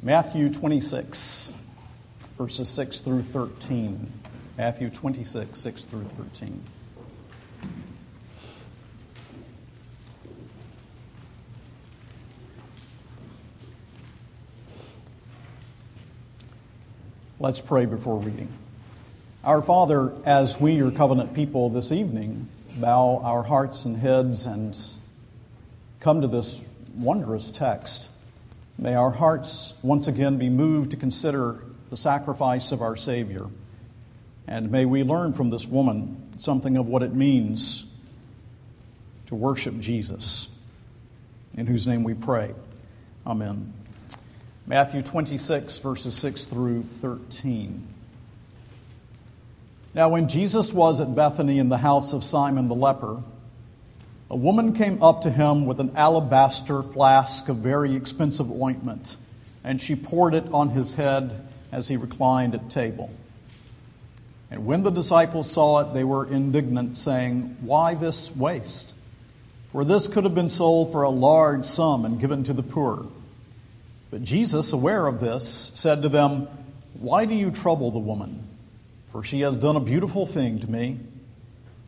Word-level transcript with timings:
Matthew 0.00 0.48
26, 0.48 1.52
verses 2.38 2.68
6 2.68 3.00
through 3.00 3.22
13. 3.22 4.12
Matthew 4.56 4.90
26, 4.90 5.58
6 5.58 5.84
through 5.86 6.04
13. 6.04 6.62
Let's 17.40 17.60
pray 17.60 17.84
before 17.86 18.20
reading. 18.20 18.52
Our 19.42 19.60
Father, 19.62 20.12
as 20.24 20.60
we, 20.60 20.74
your 20.74 20.92
covenant 20.92 21.34
people, 21.34 21.70
this 21.70 21.90
evening 21.90 22.48
bow 22.76 23.20
our 23.24 23.42
hearts 23.42 23.84
and 23.84 23.96
heads 23.96 24.46
and 24.46 24.78
come 25.98 26.20
to 26.20 26.28
this 26.28 26.62
wondrous 26.94 27.50
text, 27.50 28.10
may 28.78 28.94
our 28.94 29.10
hearts 29.10 29.74
once 29.82 30.08
again 30.08 30.38
be 30.38 30.48
moved 30.48 30.92
to 30.92 30.96
consider 30.96 31.62
the 31.90 31.96
sacrifice 31.96 32.72
of 32.72 32.80
our 32.80 32.96
Savior. 32.96 33.46
And 34.46 34.70
may 34.70 34.84
we 34.86 35.02
learn 35.02 35.32
from 35.32 35.50
this 35.50 35.66
woman 35.66 36.30
something 36.38 36.76
of 36.76 36.88
what 36.88 37.02
it 37.02 37.12
means 37.12 37.84
to 39.26 39.34
worship 39.34 39.78
Jesus, 39.78 40.48
in 41.56 41.66
whose 41.66 41.86
name 41.86 42.04
we 42.04 42.14
pray. 42.14 42.54
Amen. 43.26 43.74
Matthew 44.66 45.02
26, 45.02 45.78
verses 45.78 46.14
6 46.14 46.46
through 46.46 46.82
13. 46.84 47.86
Now, 49.94 50.10
when 50.10 50.28
Jesus 50.28 50.72
was 50.72 51.00
at 51.00 51.14
Bethany 51.14 51.58
in 51.58 51.70
the 51.70 51.78
house 51.78 52.12
of 52.12 52.22
Simon 52.22 52.68
the 52.68 52.74
leper, 52.74 53.22
a 54.30 54.36
woman 54.36 54.74
came 54.74 55.02
up 55.02 55.22
to 55.22 55.30
him 55.30 55.64
with 55.64 55.80
an 55.80 55.96
alabaster 55.96 56.82
flask 56.82 57.48
of 57.48 57.56
very 57.56 57.94
expensive 57.94 58.50
ointment, 58.50 59.16
and 59.64 59.80
she 59.80 59.96
poured 59.96 60.34
it 60.34 60.44
on 60.52 60.70
his 60.70 60.94
head 60.94 61.48
as 61.72 61.88
he 61.88 61.96
reclined 61.96 62.54
at 62.54 62.68
table. 62.68 63.10
And 64.50 64.66
when 64.66 64.82
the 64.82 64.90
disciples 64.90 65.50
saw 65.50 65.80
it, 65.80 65.94
they 65.94 66.04
were 66.04 66.26
indignant, 66.26 66.96
saying, 66.96 67.56
Why 67.60 67.94
this 67.94 68.34
waste? 68.34 68.94
For 69.68 69.84
this 69.84 70.08
could 70.08 70.24
have 70.24 70.34
been 70.34 70.48
sold 70.48 70.92
for 70.92 71.02
a 71.02 71.10
large 71.10 71.64
sum 71.64 72.04
and 72.04 72.20
given 72.20 72.42
to 72.44 72.54
the 72.54 72.62
poor. 72.62 73.06
But 74.10 74.24
Jesus, 74.24 74.72
aware 74.72 75.06
of 75.06 75.20
this, 75.20 75.70
said 75.74 76.02
to 76.02 76.08
them, 76.08 76.48
Why 76.98 77.26
do 77.26 77.34
you 77.34 77.50
trouble 77.50 77.90
the 77.90 77.98
woman? 77.98 78.46
For 79.06 79.22
she 79.22 79.40
has 79.40 79.56
done 79.56 79.76
a 79.76 79.80
beautiful 79.80 80.24
thing 80.26 80.60
to 80.60 80.70
me. 80.70 81.00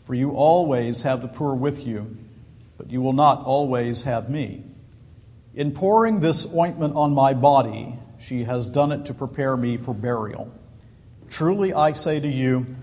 For 0.02 0.14
you 0.14 0.32
always 0.32 1.02
have 1.02 1.22
the 1.22 1.28
poor 1.28 1.54
with 1.54 1.86
you, 1.86 2.16
but 2.80 2.90
you 2.90 3.02
will 3.02 3.12
not 3.12 3.44
always 3.44 4.04
have 4.04 4.30
me. 4.30 4.64
In 5.54 5.70
pouring 5.70 6.20
this 6.20 6.46
ointment 6.46 6.94
on 6.96 7.12
my 7.12 7.34
body, 7.34 7.98
she 8.18 8.44
has 8.44 8.70
done 8.70 8.90
it 8.90 9.04
to 9.04 9.12
prepare 9.12 9.54
me 9.54 9.76
for 9.76 9.92
burial. 9.92 10.50
Truly 11.28 11.74
I 11.74 11.92
say 11.92 12.20
to 12.20 12.26
you, 12.26 12.74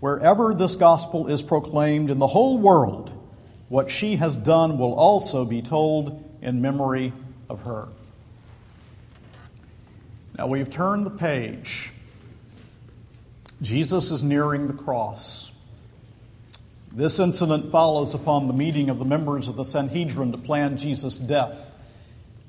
wherever 0.00 0.52
this 0.52 0.74
gospel 0.74 1.28
is 1.28 1.44
proclaimed 1.44 2.10
in 2.10 2.18
the 2.18 2.26
whole 2.26 2.58
world, 2.58 3.12
what 3.68 3.88
she 3.88 4.16
has 4.16 4.36
done 4.36 4.78
will 4.78 4.94
also 4.94 5.44
be 5.44 5.62
told 5.62 6.28
in 6.42 6.60
memory 6.60 7.12
of 7.48 7.62
her. 7.62 7.86
Now 10.36 10.48
we've 10.48 10.70
turned 10.70 11.06
the 11.06 11.10
page. 11.10 11.92
Jesus 13.62 14.10
is 14.10 14.24
nearing 14.24 14.66
the 14.66 14.74
cross. 14.74 15.52
This 16.96 17.20
incident 17.20 17.70
follows 17.70 18.14
upon 18.14 18.46
the 18.46 18.54
meeting 18.54 18.88
of 18.88 18.98
the 18.98 19.04
members 19.04 19.48
of 19.48 19.56
the 19.56 19.66
Sanhedrin 19.66 20.32
to 20.32 20.38
plan 20.38 20.78
Jesus' 20.78 21.18
death. 21.18 21.74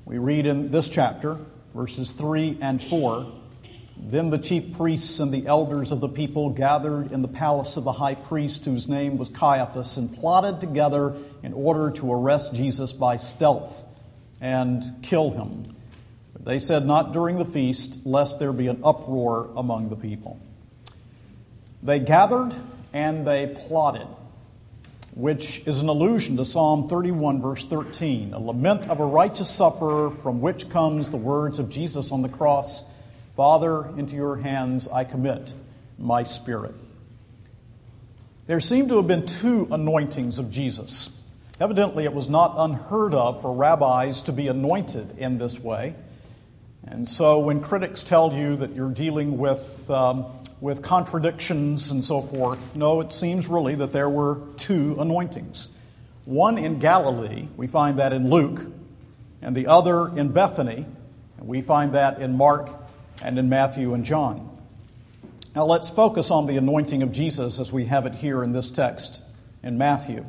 We 0.06 0.16
read 0.16 0.46
in 0.46 0.70
this 0.70 0.88
chapter, 0.88 1.36
verses 1.74 2.12
3 2.12 2.56
and 2.62 2.80
4 2.80 3.30
Then 3.98 4.30
the 4.30 4.38
chief 4.38 4.74
priests 4.74 5.20
and 5.20 5.30
the 5.30 5.46
elders 5.46 5.92
of 5.92 6.00
the 6.00 6.08
people 6.08 6.48
gathered 6.48 7.12
in 7.12 7.20
the 7.20 7.28
palace 7.28 7.76
of 7.76 7.84
the 7.84 7.92
high 7.92 8.14
priest, 8.14 8.64
whose 8.64 8.88
name 8.88 9.18
was 9.18 9.28
Caiaphas, 9.28 9.98
and 9.98 10.16
plotted 10.16 10.62
together 10.62 11.14
in 11.42 11.52
order 11.52 11.90
to 11.98 12.10
arrest 12.10 12.54
Jesus 12.54 12.94
by 12.94 13.16
stealth 13.16 13.84
and 14.40 14.82
kill 15.02 15.30
him. 15.30 15.76
They 16.40 16.58
said, 16.58 16.86
Not 16.86 17.12
during 17.12 17.36
the 17.36 17.44
feast, 17.44 17.98
lest 18.06 18.38
there 18.38 18.54
be 18.54 18.68
an 18.68 18.80
uproar 18.82 19.50
among 19.54 19.90
the 19.90 19.96
people. 19.96 20.40
They 21.82 21.98
gathered 21.98 22.54
and 22.94 23.26
they 23.26 23.46
plotted, 23.46 24.06
which 25.18 25.60
is 25.66 25.80
an 25.80 25.88
allusion 25.88 26.36
to 26.36 26.44
Psalm 26.44 26.86
31, 26.86 27.42
verse 27.42 27.64
13, 27.64 28.34
a 28.34 28.38
lament 28.38 28.88
of 28.88 29.00
a 29.00 29.04
righteous 29.04 29.50
sufferer 29.50 30.12
from 30.12 30.40
which 30.40 30.68
comes 30.68 31.10
the 31.10 31.16
words 31.16 31.58
of 31.58 31.68
Jesus 31.68 32.12
on 32.12 32.22
the 32.22 32.28
cross 32.28 32.84
Father, 33.34 33.88
into 33.96 34.14
your 34.14 34.36
hands 34.36 34.86
I 34.86 35.02
commit 35.02 35.54
my 35.98 36.22
spirit. 36.22 36.74
There 38.46 38.60
seem 38.60 38.88
to 38.88 38.96
have 38.96 39.08
been 39.08 39.26
two 39.26 39.66
anointings 39.72 40.38
of 40.38 40.50
Jesus. 40.50 41.10
Evidently, 41.60 42.04
it 42.04 42.12
was 42.12 42.28
not 42.28 42.54
unheard 42.56 43.12
of 43.12 43.42
for 43.42 43.52
rabbis 43.52 44.22
to 44.22 44.32
be 44.32 44.46
anointed 44.46 45.18
in 45.18 45.38
this 45.38 45.58
way. 45.58 45.96
And 46.84 47.08
so, 47.08 47.40
when 47.40 47.60
critics 47.60 48.04
tell 48.04 48.32
you 48.32 48.56
that 48.56 48.74
you're 48.74 48.90
dealing 48.90 49.36
with, 49.38 49.90
um, 49.90 50.26
with 50.60 50.82
contradictions 50.82 51.90
and 51.90 52.04
so 52.04 52.20
forth, 52.20 52.74
no, 52.74 53.00
it 53.00 53.12
seems 53.12 53.48
really 53.48 53.74
that 53.76 53.92
there 53.92 54.08
were 54.08 54.40
two 54.56 54.96
anointings. 54.98 55.68
One 56.24 56.58
in 56.58 56.78
Galilee, 56.78 57.48
we 57.56 57.66
find 57.66 57.98
that 57.98 58.12
in 58.12 58.28
Luke, 58.28 58.66
and 59.40 59.56
the 59.56 59.68
other 59.68 60.08
in 60.08 60.32
Bethany, 60.32 60.84
and 61.38 61.48
we 61.48 61.60
find 61.60 61.94
that 61.94 62.20
in 62.20 62.36
Mark 62.36 62.70
and 63.22 63.38
in 63.38 63.48
Matthew 63.48 63.94
and 63.94 64.04
John. 64.04 64.44
Now, 65.54 65.64
let's 65.64 65.90
focus 65.90 66.30
on 66.30 66.46
the 66.46 66.56
anointing 66.56 67.02
of 67.02 67.12
Jesus 67.12 67.58
as 67.58 67.72
we 67.72 67.86
have 67.86 68.06
it 68.06 68.14
here 68.14 68.42
in 68.42 68.52
this 68.52 68.70
text 68.70 69.22
in 69.62 69.78
Matthew. 69.78 70.24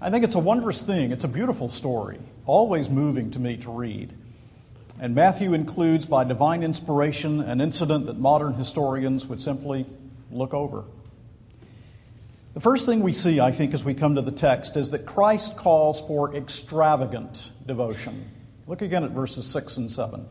I 0.00 0.10
think 0.10 0.24
it's 0.24 0.34
a 0.34 0.40
wondrous 0.40 0.82
thing. 0.82 1.10
It's 1.10 1.24
a 1.24 1.28
beautiful 1.28 1.68
story, 1.68 2.18
always 2.44 2.90
moving 2.90 3.30
to 3.32 3.38
me 3.40 3.56
to 3.58 3.70
read. 3.70 4.12
And 4.98 5.14
Matthew 5.14 5.52
includes, 5.52 6.06
by 6.06 6.24
divine 6.24 6.62
inspiration, 6.62 7.40
an 7.40 7.60
incident 7.60 8.06
that 8.06 8.18
modern 8.18 8.54
historians 8.54 9.26
would 9.26 9.40
simply 9.40 9.86
look 10.30 10.54
over. 10.54 10.84
The 12.54 12.60
first 12.60 12.86
thing 12.86 13.02
we 13.02 13.12
see, 13.12 13.38
I 13.38 13.52
think, 13.52 13.74
as 13.74 13.84
we 13.84 13.92
come 13.92 14.14
to 14.14 14.22
the 14.22 14.32
text 14.32 14.78
is 14.78 14.90
that 14.90 15.04
Christ 15.04 15.58
calls 15.58 16.00
for 16.00 16.34
extravagant 16.34 17.50
devotion. 17.66 18.30
Look 18.66 18.80
again 18.80 19.04
at 19.04 19.10
verses 19.10 19.46
6 19.46 19.76
and 19.76 19.92
7. 19.92 20.26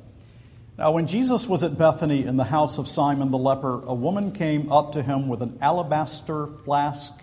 Now, 0.78 0.92
when 0.92 1.06
Jesus 1.06 1.48
was 1.48 1.64
at 1.64 1.78
Bethany 1.78 2.26
in 2.26 2.36
the 2.36 2.46
house 2.46 2.80
of 2.80 2.88
Simon 2.88 3.30
the 3.30 3.38
leper, 3.38 3.84
a 3.86 3.94
woman 3.94 4.32
came 4.32 4.72
up 4.72 4.94
to 4.94 5.04
him 5.04 5.28
with 5.28 5.44
an 5.44 5.60
alabaster 5.62 6.48
flask 6.48 7.14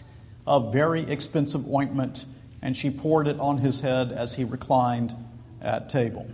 of 0.46 0.72
very 0.72 1.02
expensive 1.02 1.68
ointment, 1.68 2.24
and 2.62 2.76
she 2.76 2.88
poured 2.88 3.26
it 3.26 3.40
on 3.40 3.58
his 3.58 3.80
head 3.80 4.12
as 4.12 4.34
he 4.34 4.44
reclined 4.44 5.16
at 5.60 5.90
table. 5.90 6.26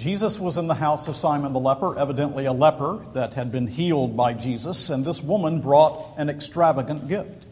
Jesus 0.00 0.40
was 0.40 0.58
in 0.58 0.66
the 0.66 0.74
house 0.74 1.08
of 1.08 1.16
Simon 1.16 1.52
the 1.52 1.60
leper, 1.60 1.98
evidently 1.98 2.46
a 2.46 2.52
leper 2.52 3.04
that 3.12 3.34
had 3.34 3.52
been 3.52 3.66
healed 3.66 4.16
by 4.16 4.32
Jesus, 4.32 4.90
and 4.90 5.04
this 5.04 5.22
woman 5.22 5.60
brought 5.60 6.14
an 6.16 6.28
extravagant 6.28 7.06
gift 7.06 7.46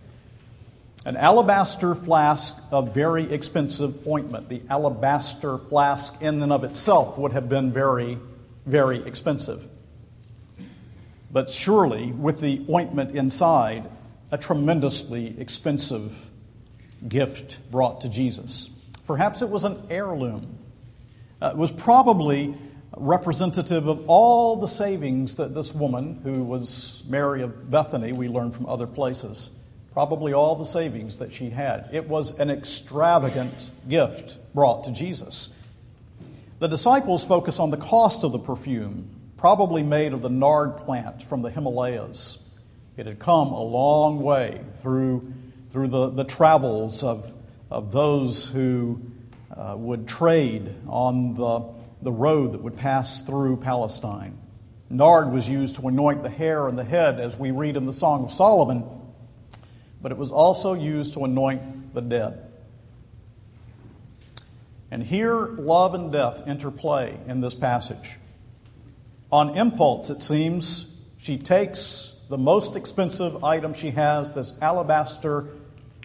an 1.07 1.17
alabaster 1.17 1.95
flask 1.95 2.55
of 2.71 2.93
very 2.93 3.33
expensive 3.33 4.07
ointment. 4.07 4.51
The 4.51 4.61
alabaster 4.69 5.57
flask, 5.57 6.21
in 6.21 6.43
and 6.43 6.53
of 6.53 6.65
itself, 6.65 7.17
would 7.17 7.33
have 7.33 7.49
been 7.49 7.73
very 7.73 8.19
very 8.67 8.99
expensive. 9.07 9.67
But 11.31 11.49
surely, 11.49 12.13
with 12.13 12.41
the 12.41 12.65
ointment 12.69 13.13
inside, 13.13 13.89
a 14.31 14.37
tremendously 14.37 15.41
expensive 15.41 16.27
gift 17.07 17.59
brought 17.71 18.03
to 18.03 18.11
Jesus. 18.11 18.69
Perhaps 19.07 19.41
it 19.41 19.49
was 19.49 19.65
an 19.65 19.87
heirloom. 19.89 20.59
Uh, 21.41 21.53
was 21.55 21.71
probably 21.71 22.55
representative 22.97 23.87
of 23.87 24.09
all 24.09 24.57
the 24.57 24.67
savings 24.67 25.37
that 25.37 25.55
this 25.55 25.73
woman, 25.73 26.21
who 26.25 26.43
was 26.43 27.05
Mary 27.07 27.43
of 27.43 27.71
Bethany, 27.71 28.13
we 28.13 28.29
learn 28.29 28.51
from 28.51 28.67
other 28.67 28.87
places, 28.87 29.51
probably 29.93 30.33
all 30.33 30.57
the 30.57 30.65
savings 30.65 31.17
that 31.19 31.33
she 31.33 31.51
had. 31.51 31.89
It 31.93 32.09
was 32.09 32.37
an 32.39 32.51
extravagant 32.51 33.71
gift 33.89 34.37
brought 34.55 34.85
to 34.85 34.93
Jesus. 34.93 35.51
The 36.59 36.67
disciples 36.67 37.25
focus 37.25 37.61
on 37.61 37.71
the 37.71 37.77
cost 37.77 38.25
of 38.25 38.33
the 38.33 38.39
perfume, 38.39 39.09
probably 39.37 39.85
made 39.85 40.13
of 40.13 40.23
the 40.23 40.29
nard 40.29 40.79
plant 40.79 41.23
from 41.23 41.43
the 41.43 41.51
Himalayas. 41.51 42.41
It 42.97 43.07
had 43.07 43.21
come 43.21 43.53
a 43.53 43.63
long 43.63 44.21
way 44.23 44.61
through, 44.83 45.33
through 45.71 45.87
the, 45.87 46.11
the 46.11 46.25
travels 46.25 47.05
of, 47.05 47.33
of 47.71 47.93
those 47.93 48.49
who 48.49 49.01
uh, 49.55 49.75
would 49.77 50.07
trade 50.07 50.75
on 50.87 51.35
the, 51.35 51.65
the 52.03 52.13
road 52.13 52.53
that 52.53 52.63
would 52.63 52.77
pass 52.77 53.23
through 53.23 53.57
Palestine. 53.59 54.39
Nard 54.91 55.33
was 55.33 55.49
used 55.49 55.77
to 55.77 55.89
anoint 55.89 56.23
the 56.23 56.31
hair 56.31 56.67
and 56.67 56.79
the 56.79 56.85
head, 56.85 57.21
as 57.21 57.37
we 57.37 57.51
read 57.51 57.77
in 57.77 57.87
the 57.87 57.93
Song 57.93 58.25
of 58.25 58.33
Solomon, 58.33 58.85
but 60.01 60.13
it 60.13 60.19
was 60.19 60.31
also 60.31 60.75
used 60.75 61.15
to 61.15 61.25
anoint 61.25 61.95
the 61.95 62.01
dead. 62.01 62.45
And 64.91 65.03
here, 65.03 65.35
love 65.35 65.95
and 65.95 66.11
death 66.11 66.47
interplay 66.47 67.19
in 67.27 67.41
this 67.41 67.55
passage. 67.55 68.17
On 69.31 69.57
impulse, 69.57 70.09
it 70.09 70.23
seems, 70.23 70.87
she 71.19 71.37
takes 71.37 72.15
the 72.31 72.39
most 72.39 72.77
expensive 72.77 73.45
item 73.45 73.75
she 73.75 73.91
has, 73.91 74.33
this 74.33 74.55
alabaster 74.63 75.49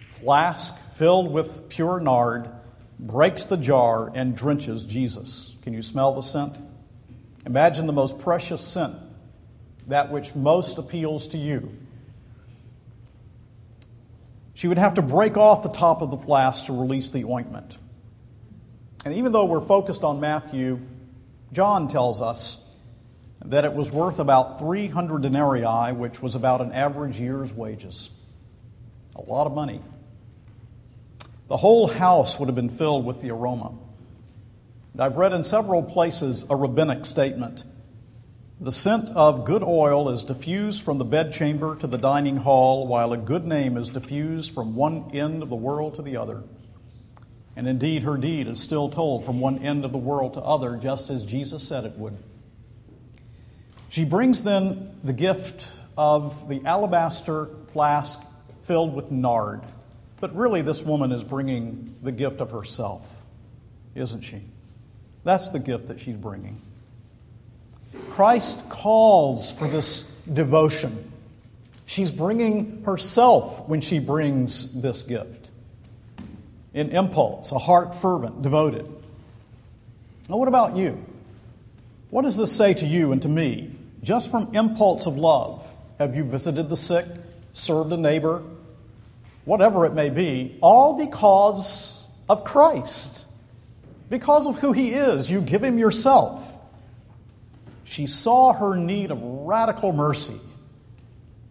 flask 0.06 0.76
filled 0.90 1.32
with 1.32 1.70
pure 1.70 2.00
nard, 2.00 2.50
breaks 2.98 3.46
the 3.46 3.56
jar, 3.56 4.10
and 4.14 4.36
drenches 4.36 4.84
Jesus. 4.84 5.54
Can 5.62 5.74
you 5.74 5.82
smell 5.82 6.14
the 6.14 6.22
scent? 6.22 6.56
Imagine 7.46 7.86
the 7.86 7.92
most 7.92 8.18
precious 8.18 8.62
scent, 8.62 8.96
that 9.88 10.10
which 10.10 10.34
most 10.34 10.78
appeals 10.78 11.28
to 11.28 11.38
you. 11.38 11.76
She 14.54 14.68
would 14.68 14.78
have 14.78 14.94
to 14.94 15.02
break 15.02 15.36
off 15.36 15.62
the 15.62 15.68
top 15.68 16.00
of 16.00 16.10
the 16.10 16.16
flask 16.16 16.66
to 16.66 16.72
release 16.72 17.10
the 17.10 17.24
ointment. 17.24 17.76
And 19.04 19.14
even 19.14 19.32
though 19.32 19.44
we're 19.44 19.60
focused 19.60 20.04
on 20.04 20.20
Matthew, 20.20 20.80
John 21.52 21.88
tells 21.88 22.22
us 22.22 22.58
that 23.44 23.64
it 23.64 23.74
was 23.74 23.92
worth 23.92 24.20
about 24.20 24.58
300 24.58 25.20
denarii, 25.20 25.92
which 25.92 26.22
was 26.22 26.34
about 26.34 26.60
an 26.62 26.72
average 26.72 27.18
year's 27.18 27.52
wages. 27.52 28.10
A 29.16 29.20
lot 29.20 29.46
of 29.46 29.52
money. 29.52 29.82
The 31.48 31.58
whole 31.58 31.86
house 31.86 32.38
would 32.38 32.48
have 32.48 32.54
been 32.54 32.70
filled 32.70 33.04
with 33.04 33.20
the 33.20 33.30
aroma. 33.30 33.74
And 34.92 35.02
I've 35.02 35.16
read 35.16 35.32
in 35.32 35.42
several 35.42 35.82
places 35.82 36.46
a 36.48 36.56
rabbinic 36.56 37.04
statement. 37.04 37.64
The 38.60 38.72
scent 38.72 39.10
of 39.10 39.44
good 39.44 39.62
oil 39.62 40.08
is 40.08 40.24
diffused 40.24 40.84
from 40.84 40.98
the 40.98 41.04
bedchamber 41.04 41.76
to 41.76 41.86
the 41.86 41.98
dining 41.98 42.38
hall, 42.38 42.86
while 42.86 43.12
a 43.12 43.18
good 43.18 43.44
name 43.44 43.76
is 43.76 43.90
diffused 43.90 44.54
from 44.54 44.74
one 44.74 45.10
end 45.12 45.42
of 45.42 45.48
the 45.48 45.56
world 45.56 45.96
to 45.96 46.02
the 46.02 46.16
other. 46.16 46.44
And 47.56 47.68
indeed, 47.68 48.04
her 48.04 48.16
deed 48.16 48.48
is 48.48 48.60
still 48.60 48.88
told 48.88 49.24
from 49.24 49.40
one 49.40 49.58
end 49.58 49.84
of 49.84 49.92
the 49.92 49.98
world 49.98 50.34
to 50.34 50.40
other, 50.40 50.76
just 50.76 51.10
as 51.10 51.24
Jesus 51.24 51.66
said 51.66 51.84
it 51.84 51.98
would. 51.98 52.16
She 53.88 54.04
brings 54.04 54.42
then 54.42 54.98
the 55.04 55.12
gift 55.12 55.68
of 55.96 56.48
the 56.48 56.64
alabaster 56.64 57.48
flask 57.72 58.20
filled 58.62 58.94
with 58.94 59.10
nard. 59.10 59.62
But 60.24 60.34
really, 60.34 60.62
this 60.62 60.82
woman 60.82 61.12
is 61.12 61.22
bringing 61.22 61.96
the 62.00 62.10
gift 62.10 62.40
of 62.40 62.50
herself, 62.50 63.26
isn't 63.94 64.22
she? 64.22 64.40
That's 65.22 65.50
the 65.50 65.58
gift 65.58 65.88
that 65.88 66.00
she's 66.00 66.16
bringing. 66.16 66.62
Christ 68.08 68.70
calls 68.70 69.52
for 69.52 69.68
this 69.68 70.04
devotion. 70.32 71.12
She's 71.84 72.10
bringing 72.10 72.84
herself 72.84 73.68
when 73.68 73.82
she 73.82 73.98
brings 73.98 74.72
this 74.80 75.02
gift. 75.02 75.50
An 76.72 76.88
impulse, 76.92 77.52
a 77.52 77.58
heart 77.58 77.94
fervent, 77.94 78.40
devoted. 78.40 78.86
Now, 80.30 80.38
what 80.38 80.48
about 80.48 80.74
you? 80.74 81.04
What 82.08 82.22
does 82.22 82.38
this 82.38 82.50
say 82.50 82.72
to 82.72 82.86
you 82.86 83.12
and 83.12 83.20
to 83.20 83.28
me 83.28 83.72
just 84.02 84.30
from 84.30 84.54
impulse 84.54 85.06
of 85.06 85.18
love, 85.18 85.70
have 85.98 86.16
you 86.16 86.24
visited 86.24 86.70
the 86.70 86.78
sick, 86.78 87.04
served 87.52 87.92
a 87.92 87.98
neighbor, 87.98 88.42
whatever 89.44 89.86
it 89.86 89.92
may 89.92 90.10
be, 90.10 90.58
all 90.60 90.94
because 90.94 92.06
of 92.28 92.44
Christ, 92.44 93.26
because 94.08 94.46
of 94.46 94.58
who 94.58 94.72
He 94.72 94.92
is. 94.92 95.30
You 95.30 95.40
give 95.40 95.62
Him 95.62 95.78
yourself. 95.78 96.58
She 97.84 98.06
saw 98.06 98.52
her 98.52 98.76
need 98.76 99.10
of 99.10 99.20
radical 99.22 99.92
mercy, 99.92 100.40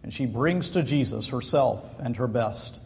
and 0.02 0.12
she 0.12 0.26
brings 0.26 0.70
to 0.70 0.82
Jesus 0.82 1.28
herself 1.28 1.98
and 2.00 2.16
her 2.16 2.26
best. 2.26 2.80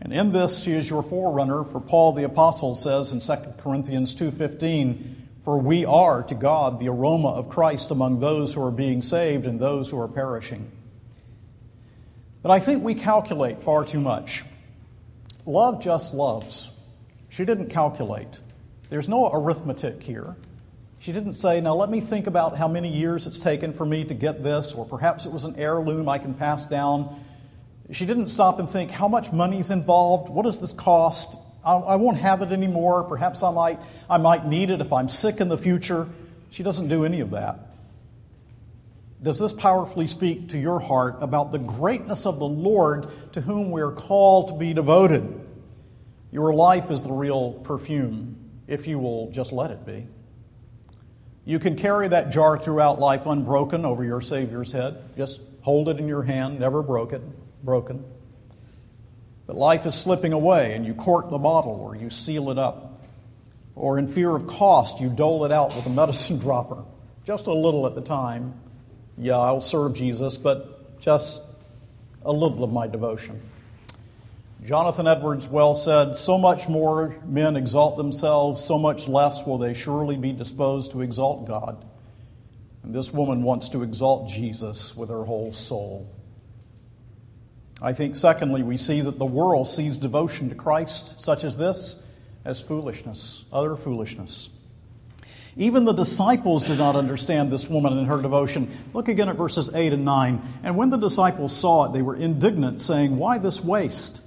And 0.00 0.12
in 0.12 0.32
this, 0.32 0.62
she 0.62 0.72
is 0.72 0.88
your 0.88 1.02
forerunner, 1.02 1.64
for 1.64 1.80
Paul 1.80 2.12
the 2.12 2.24
Apostle 2.24 2.74
says 2.74 3.12
in 3.12 3.20
2 3.20 3.54
Corinthians 3.58 4.14
2.15, 4.14 5.14
for 5.42 5.58
we 5.58 5.84
are 5.84 6.22
to 6.24 6.34
God 6.34 6.78
the 6.78 6.88
aroma 6.88 7.28
of 7.30 7.48
Christ 7.48 7.90
among 7.90 8.18
those 8.18 8.52
who 8.52 8.62
are 8.62 8.70
being 8.70 9.02
saved 9.02 9.46
and 9.46 9.58
those 9.58 9.88
who 9.88 9.98
are 9.98 10.08
perishing. 10.08 10.70
But 12.42 12.50
I 12.50 12.60
think 12.60 12.84
we 12.84 12.94
calculate 12.94 13.62
far 13.62 13.84
too 13.84 14.00
much. 14.00 14.44
Love 15.44 15.82
just 15.82 16.14
loves. 16.14 16.70
She 17.28 17.44
didn't 17.44 17.68
calculate. 17.68 18.40
There's 18.90 19.08
no 19.08 19.30
arithmetic 19.32 20.02
here. 20.02 20.36
She 21.00 21.12
didn't 21.12 21.34
say, 21.34 21.60
Now 21.60 21.74
let 21.74 21.90
me 21.90 22.00
think 22.00 22.26
about 22.26 22.56
how 22.56 22.68
many 22.68 22.88
years 22.88 23.26
it's 23.26 23.38
taken 23.38 23.72
for 23.72 23.86
me 23.86 24.04
to 24.04 24.14
get 24.14 24.42
this, 24.42 24.74
or 24.74 24.84
perhaps 24.84 25.26
it 25.26 25.32
was 25.32 25.44
an 25.44 25.56
heirloom 25.56 26.08
I 26.08 26.18
can 26.18 26.34
pass 26.34 26.66
down. 26.66 27.20
She 27.90 28.04
didn't 28.04 28.28
stop 28.28 28.58
and 28.58 28.68
think, 28.68 28.90
How 28.90 29.08
much 29.08 29.32
money's 29.32 29.70
involved? 29.70 30.28
What 30.28 30.44
does 30.44 30.60
this 30.60 30.72
cost? 30.72 31.38
I 31.64 31.96
won't 31.96 32.16
have 32.16 32.40
it 32.40 32.50
anymore. 32.50 33.04
Perhaps 33.04 33.42
I 33.42 33.50
might, 33.50 33.78
I 34.08 34.16
might 34.16 34.46
need 34.46 34.70
it 34.70 34.80
if 34.80 34.90
I'm 34.90 35.08
sick 35.08 35.40
in 35.40 35.48
the 35.48 35.58
future. 35.58 36.08
She 36.50 36.62
doesn't 36.62 36.88
do 36.88 37.04
any 37.04 37.20
of 37.20 37.30
that. 37.32 37.58
Does 39.22 39.38
this 39.38 39.52
powerfully 39.52 40.06
speak 40.06 40.50
to 40.50 40.58
your 40.58 40.78
heart 40.78 41.16
about 41.20 41.50
the 41.50 41.58
greatness 41.58 42.24
of 42.24 42.38
the 42.38 42.46
Lord 42.46 43.08
to 43.32 43.40
whom 43.40 43.70
we 43.70 43.82
are 43.82 43.90
called 43.90 44.48
to 44.48 44.54
be 44.54 44.72
devoted? 44.72 45.44
Your 46.30 46.54
life 46.54 46.90
is 46.90 47.02
the 47.02 47.12
real 47.12 47.54
perfume, 47.54 48.36
if 48.68 48.86
you 48.86 48.98
will 48.98 49.30
just 49.30 49.50
let 49.52 49.70
it 49.70 49.84
be. 49.84 50.06
You 51.44 51.58
can 51.58 51.76
carry 51.76 52.08
that 52.08 52.30
jar 52.30 52.58
throughout 52.58 53.00
life 53.00 53.26
unbroken 53.26 53.84
over 53.84 54.04
your 54.04 54.20
Savior's 54.20 54.70
head. 54.70 55.02
Just 55.16 55.40
hold 55.62 55.88
it 55.88 55.98
in 55.98 56.06
your 56.06 56.22
hand, 56.22 56.60
never 56.60 56.82
broken, 56.82 57.32
broken. 57.64 58.04
But 59.46 59.56
life 59.56 59.86
is 59.86 59.94
slipping 59.94 60.34
away 60.34 60.74
and 60.74 60.84
you 60.84 60.92
cork 60.92 61.30
the 61.30 61.38
bottle 61.38 61.80
or 61.80 61.96
you 61.96 62.10
seal 62.10 62.50
it 62.50 62.58
up. 62.58 63.00
Or 63.74 63.98
in 63.98 64.06
fear 64.06 64.36
of 64.36 64.46
cost, 64.46 65.00
you 65.00 65.08
dole 65.08 65.44
it 65.46 65.50
out 65.50 65.74
with 65.74 65.86
a 65.86 65.90
medicine 65.90 66.38
dropper, 66.40 66.84
just 67.24 67.46
a 67.46 67.52
little 67.52 67.86
at 67.86 67.94
the 67.94 68.02
time. 68.02 68.52
Yeah, 69.18 69.36
I'll 69.36 69.60
serve 69.60 69.94
Jesus, 69.94 70.38
but 70.38 71.00
just 71.00 71.42
a 72.24 72.32
little 72.32 72.62
of 72.62 72.72
my 72.72 72.86
devotion. 72.86 73.40
Jonathan 74.64 75.06
Edwards 75.06 75.48
well 75.48 75.74
said, 75.74 76.16
So 76.16 76.38
much 76.38 76.68
more 76.68 77.16
men 77.24 77.56
exalt 77.56 77.96
themselves, 77.96 78.64
so 78.64 78.78
much 78.78 79.08
less 79.08 79.44
will 79.44 79.58
they 79.58 79.74
surely 79.74 80.16
be 80.16 80.32
disposed 80.32 80.92
to 80.92 81.02
exalt 81.02 81.46
God. 81.46 81.84
And 82.82 82.92
this 82.92 83.12
woman 83.12 83.42
wants 83.42 83.68
to 83.70 83.82
exalt 83.82 84.28
Jesus 84.28 84.96
with 84.96 85.10
her 85.10 85.24
whole 85.24 85.52
soul. 85.52 86.08
I 87.80 87.92
think, 87.92 88.16
secondly, 88.16 88.62
we 88.62 88.76
see 88.76 89.00
that 89.00 89.18
the 89.18 89.26
world 89.26 89.68
sees 89.68 89.98
devotion 89.98 90.48
to 90.48 90.54
Christ, 90.54 91.20
such 91.20 91.44
as 91.44 91.56
this, 91.56 91.96
as 92.44 92.60
foolishness, 92.60 93.44
utter 93.52 93.76
foolishness. 93.76 94.50
Even 95.58 95.84
the 95.84 95.92
disciples 95.92 96.68
did 96.68 96.78
not 96.78 96.94
understand 96.94 97.50
this 97.50 97.68
woman 97.68 97.98
and 97.98 98.06
her 98.06 98.22
devotion. 98.22 98.70
Look 98.94 99.08
again 99.08 99.28
at 99.28 99.36
verses 99.36 99.68
8 99.74 99.92
and 99.92 100.04
9. 100.04 100.40
And 100.62 100.76
when 100.76 100.90
the 100.90 100.96
disciples 100.96 101.54
saw 101.54 101.86
it, 101.86 101.92
they 101.92 102.00
were 102.00 102.14
indignant, 102.14 102.80
saying, 102.80 103.16
Why 103.16 103.38
this 103.38 103.62
waste? 103.62 104.22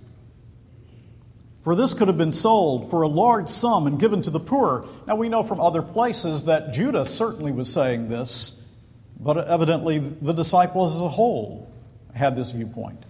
For 1.61 1.73
this 1.73 1.93
could 1.93 2.09
have 2.09 2.17
been 2.17 2.33
sold 2.33 2.89
for 2.89 3.03
a 3.03 3.07
large 3.07 3.47
sum 3.47 3.88
and 3.88 3.97
given 3.97 4.21
to 4.23 4.29
the 4.29 4.41
poor. 4.41 4.88
Now 5.07 5.15
we 5.15 5.29
know 5.29 5.41
from 5.41 5.61
other 5.61 5.81
places 5.81 6.43
that 6.45 6.73
Judas 6.73 7.15
certainly 7.15 7.53
was 7.53 7.71
saying 7.71 8.09
this, 8.09 8.61
but 9.17 9.38
evidently 9.47 10.00
the 10.00 10.33
disciples 10.33 10.95
as 10.95 11.01
a 11.01 11.09
whole 11.09 11.71
had 12.13 12.35
this 12.35 12.51
viewpoint. 12.51 13.05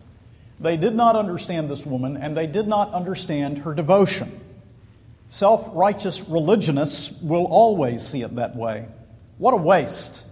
They 0.60 0.78
did 0.78 0.94
not 0.94 1.16
understand 1.16 1.72
this 1.72 1.88
woman, 1.88 2.18
and 2.18 2.38
they 2.38 2.46
did 2.46 2.68
not 2.68 2.94
understand 2.94 3.60
her 3.60 3.74
devotion. 3.74 4.40
Self 5.32 5.70
righteous 5.72 6.20
religionists 6.28 7.10
will 7.22 7.46
always 7.46 8.06
see 8.06 8.22
it 8.22 8.36
that 8.36 8.54
way. 8.54 8.86
What 9.38 9.54
a 9.54 9.58
waste. 9.58 10.28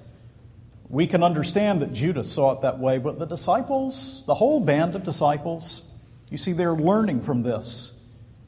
We 0.89 1.07
can 1.07 1.23
understand 1.23 1.81
that 1.81 1.93
Judas 1.93 2.29
saw 2.29 2.51
it 2.51 2.61
that 2.63 2.79
way, 2.79 2.97
but 2.97 3.17
the 3.17 3.25
disciples, 3.25 4.23
the 4.27 4.33
whole 4.33 4.59
band 4.59 4.95
of 4.95 5.05
disciples, 5.05 5.83
you 6.29 6.37
see, 6.37 6.51
they're 6.51 6.75
learning 6.75 7.21
from 7.21 7.43
this. 7.43 7.93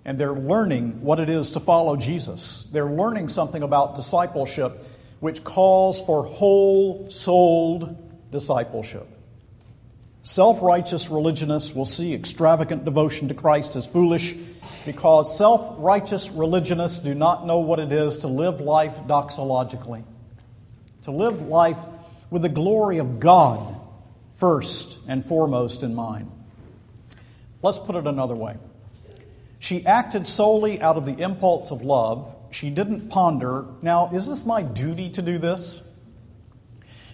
And 0.03 0.19
they're 0.19 0.33
learning 0.35 1.01
what 1.03 1.21
it 1.21 1.29
is 1.29 1.51
to 1.51 1.61
follow 1.61 1.95
Jesus. 1.95 2.67
They're 2.69 2.83
learning 2.91 3.29
something 3.29 3.63
about 3.63 3.95
discipleship 3.95 4.85
which 5.21 5.45
calls 5.45 6.01
for 6.01 6.25
whole 6.25 7.09
souled 7.09 8.29
discipleship. 8.29 9.07
Self 10.23 10.61
righteous 10.61 11.09
religionists 11.09 11.73
will 11.73 11.85
see 11.85 12.13
extravagant 12.13 12.85
devotion 12.85 13.27
to 13.29 13.33
Christ 13.33 13.75
as 13.75 13.87
foolish 13.87 14.35
because 14.85 15.35
self 15.35 15.75
righteous 15.79 16.29
religionists 16.29 16.99
do 16.99 17.15
not 17.15 17.47
know 17.47 17.59
what 17.59 17.79
it 17.79 17.91
is 17.91 18.17
to 18.17 18.27
live 18.27 18.61
life 18.61 18.97
doxologically, 19.07 20.03
to 21.03 21.11
live 21.11 21.41
life 21.41 21.79
with 22.29 22.43
the 22.43 22.49
glory 22.49 22.99
of 22.99 23.19
God 23.19 23.79
first 24.35 24.99
and 25.07 25.25
foremost 25.25 25.81
in 25.81 25.95
mind. 25.95 26.31
Let's 27.63 27.79
put 27.79 27.95
it 27.95 28.05
another 28.05 28.35
way. 28.35 28.57
She 29.57 29.85
acted 29.85 30.27
solely 30.27 30.81
out 30.81 30.97
of 30.97 31.05
the 31.05 31.17
impulse 31.17 31.71
of 31.71 31.81
love. 31.81 32.35
She 32.51 32.69
didn't 32.69 33.09
ponder, 33.09 33.65
now, 33.81 34.09
is 34.11 34.27
this 34.27 34.45
my 34.45 34.61
duty 34.61 35.09
to 35.11 35.21
do 35.21 35.37
this? 35.37 35.83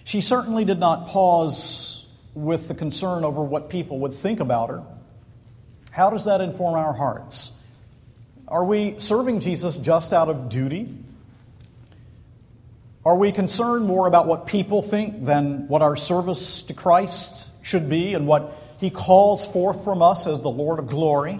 She 0.04 0.22
certainly 0.22 0.64
did 0.64 0.78
not 0.78 1.08
pause 1.08 1.97
with 2.44 2.68
the 2.68 2.74
concern 2.74 3.24
over 3.24 3.42
what 3.42 3.68
people 3.68 4.00
would 4.00 4.14
think 4.14 4.40
about 4.40 4.70
her, 4.70 4.82
how 5.90 6.10
does 6.10 6.26
that 6.26 6.40
inform 6.40 6.74
our 6.74 6.92
hearts? 6.92 7.52
Are 8.46 8.64
we 8.64 8.98
serving 8.98 9.40
Jesus 9.40 9.76
just 9.76 10.12
out 10.12 10.28
of 10.28 10.48
duty? 10.48 10.94
Are 13.04 13.16
we 13.16 13.32
concerned 13.32 13.86
more 13.86 14.06
about 14.06 14.26
what 14.26 14.46
people 14.46 14.82
think 14.82 15.24
than 15.24 15.68
what 15.68 15.82
our 15.82 15.96
service 15.96 16.62
to 16.62 16.74
Christ 16.74 17.50
should 17.62 17.88
be 17.88 18.14
and 18.14 18.26
what 18.26 18.54
he 18.78 18.90
calls 18.90 19.46
forth 19.46 19.82
from 19.84 20.02
us 20.02 20.26
as 20.26 20.40
the 20.40 20.50
Lord 20.50 20.78
of 20.78 20.86
glory? 20.86 21.38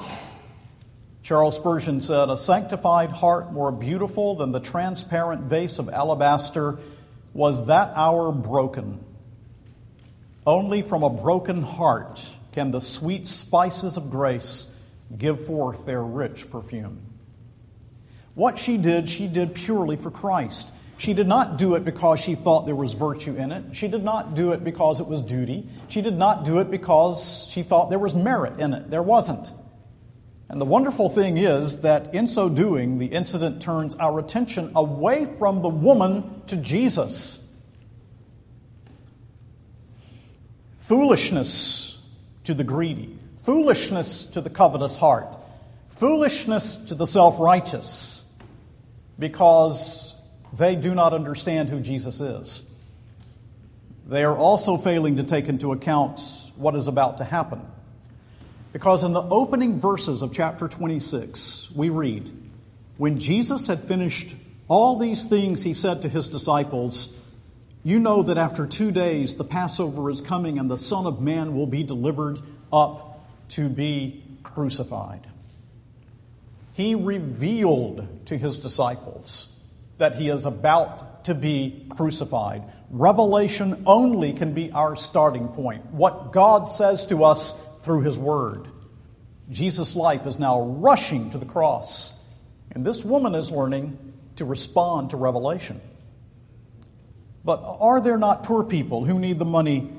Charles 1.23 1.57
Spurgeon 1.57 2.00
said, 2.00 2.31
A 2.31 2.37
sanctified 2.37 3.11
heart 3.11 3.52
more 3.52 3.71
beautiful 3.71 4.35
than 4.35 4.50
the 4.50 4.61
transparent 4.61 5.43
vase 5.43 5.78
of 5.78 5.88
alabaster 5.88 6.78
was 7.35 7.67
that 7.67 7.93
hour 7.95 8.33
broken. 8.33 9.05
Only 10.49 10.81
from 10.81 11.02
a 11.02 11.11
broken 11.11 11.62
heart 11.62 12.26
can 12.52 12.71
the 12.71 12.81
sweet 12.81 13.26
spices 13.26 13.99
of 13.99 14.09
grace 14.09 14.67
give 15.14 15.45
forth 15.45 15.85
their 15.85 16.02
rich 16.02 16.50
perfume. 16.50 17.02
What 18.35 18.59
she 18.59 18.78
did, 18.78 19.11
she 19.11 19.26
did 19.26 19.52
purely 19.52 19.97
for 19.97 20.11
Christ. 20.11 20.73
She 20.97 21.12
did 21.12 21.28
not 21.28 21.59
do 21.59 21.75
it 21.75 21.85
because 21.85 22.21
she 22.21 22.35
thought 22.35 22.64
there 22.64 22.75
was 22.75 22.95
virtue 22.95 23.37
in 23.37 23.52
it. 23.52 23.76
She 23.76 23.88
did 23.88 24.02
not 24.02 24.35
do 24.35 24.52
it 24.52 24.64
because 24.64 25.00
it 25.00 25.07
was 25.07 25.21
duty. 25.21 25.69
She 25.88 26.00
did 26.00 26.17
not 26.17 26.47
do 26.47 26.61
it 26.61 26.71
because 26.71 27.47
she 27.50 27.62
thought 27.62 27.90
there 27.90 27.99
was 27.99 28.14
merit 28.14 28.59
in 28.59 28.73
it. 28.73 28.88
There 28.88 29.02
wasn't. 29.02 29.52
And 30.49 30.59
the 30.59 30.64
wonderful 30.64 31.11
thing 31.11 31.37
is 31.37 31.83
that 31.83 32.14
in 32.14 32.26
so 32.26 32.49
doing, 32.49 32.97
the 32.97 33.09
incident 33.09 33.61
turns 33.61 33.95
our 33.97 34.19
attention 34.19 34.73
away 34.75 35.26
from 35.26 35.61
the 35.61 35.69
woman 35.69 36.40
to 36.47 36.57
Jesus. 36.57 37.45
Foolishness 40.88 41.99
to 42.45 42.54
the 42.54 42.64
greedy, 42.64 43.14
foolishness 43.42 44.25
to 44.25 44.40
the 44.40 44.49
covetous 44.49 44.97
heart, 44.97 45.28
foolishness 45.88 46.76
to 46.76 46.95
the 46.95 47.07
self 47.07 47.38
righteous, 47.38 48.25
because 49.18 50.14
they 50.54 50.76
do 50.76 50.95
not 50.95 51.12
understand 51.12 51.68
who 51.68 51.80
Jesus 51.80 52.23
is. 52.23 52.62
They 54.07 54.25
are 54.25 54.35
also 54.35 54.78
failing 54.78 55.18
to 55.18 55.25
take 55.25 55.50
into 55.50 55.73
account 55.73 56.23
what 56.57 56.75
is 56.75 56.88
about 56.88 57.18
to 57.18 57.25
happen. 57.25 57.61
Because 58.73 59.04
in 59.04 59.12
the 59.12 59.21
opening 59.21 59.78
verses 59.78 60.23
of 60.23 60.33
chapter 60.33 60.68
26, 60.68 61.71
we 61.73 61.90
read, 61.90 62.33
When 62.97 63.18
Jesus 63.18 63.66
had 63.66 63.85
finished 63.85 64.37
all 64.68 64.97
these 64.97 65.26
things, 65.26 65.64
he 65.64 65.75
said 65.75 66.00
to 66.00 66.09
his 66.09 66.28
disciples, 66.28 67.14
You 67.88 67.99
know 67.99 68.23
that 68.23 68.37
after 68.37 68.66
two 68.66 68.90
days 68.90 69.37
the 69.37 69.45
Passover 69.45 70.11
is 70.11 70.21
coming, 70.21 70.59
and 70.59 70.71
the 70.71 70.76
Son 70.76 71.07
of 71.07 71.23
Man 71.23 71.54
will 71.54 71.66
be 71.66 71.85
delivered 71.85 72.38
up 72.71 73.26
to 73.52 73.71
be 73.71 74.23
crucified. 74.42 75.26
He 76.75 76.95
revealed 76.95 78.26
to 78.26 78.37
his 78.37 78.59
disciples 78.59 79.57
that 79.97 80.16
he 80.16 80.28
is 80.28 80.45
about 80.45 81.25
to 81.25 81.35
be 81.35 81.87
crucified. 81.88 82.62
Revelation 82.90 83.85
only 83.87 84.35
can 84.35 84.52
be 84.52 84.71
our 84.71 84.95
starting 84.95 85.49
point. 85.49 85.87
What 85.87 86.30
God 86.30 86.68
says 86.68 87.07
to 87.07 87.25
us 87.25 87.54
through 87.80 88.02
his 88.02 88.18
word. 88.18 88.68
Jesus' 89.49 89.97
life 89.97 90.26
is 90.26 90.38
now 90.38 90.61
rushing 90.61 91.30
to 91.30 91.38
the 91.38 91.47
cross, 91.47 92.12
and 92.71 92.85
this 92.85 93.02
woman 93.02 93.35
is 93.35 93.50
learning 93.50 93.97
to 94.37 94.45
respond 94.45 95.09
to 95.09 95.16
revelation. 95.16 95.80
But 97.45 97.62
are 97.64 98.00
there 98.00 98.18
not 98.18 98.45
poor 98.45 98.64
people 98.64 99.04
who 99.04 99.18
need 99.18 99.38
the 99.38 99.45
money 99.45 99.90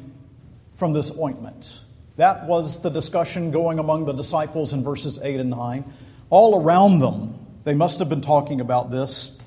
from 0.74 0.94
this 0.94 1.12
ointment? 1.18 1.82
That 2.18 2.46
was 2.46 2.82
the 2.82 2.90
discussion 2.90 3.52
going 3.52 3.80
among 3.80 4.06
the 4.06 4.14
disciples 4.14 4.74
in 4.74 4.84
verses 4.84 5.20
8 5.22 5.40
and 5.40 5.50
9. 5.50 5.86
All 6.30 6.62
around 6.62 7.00
them, 7.00 7.40
they 7.64 7.74
must 7.74 8.00
have 8.00 8.10
been 8.10 8.22
talking 8.22 8.60
about 8.60 8.92
this. 8.92 9.38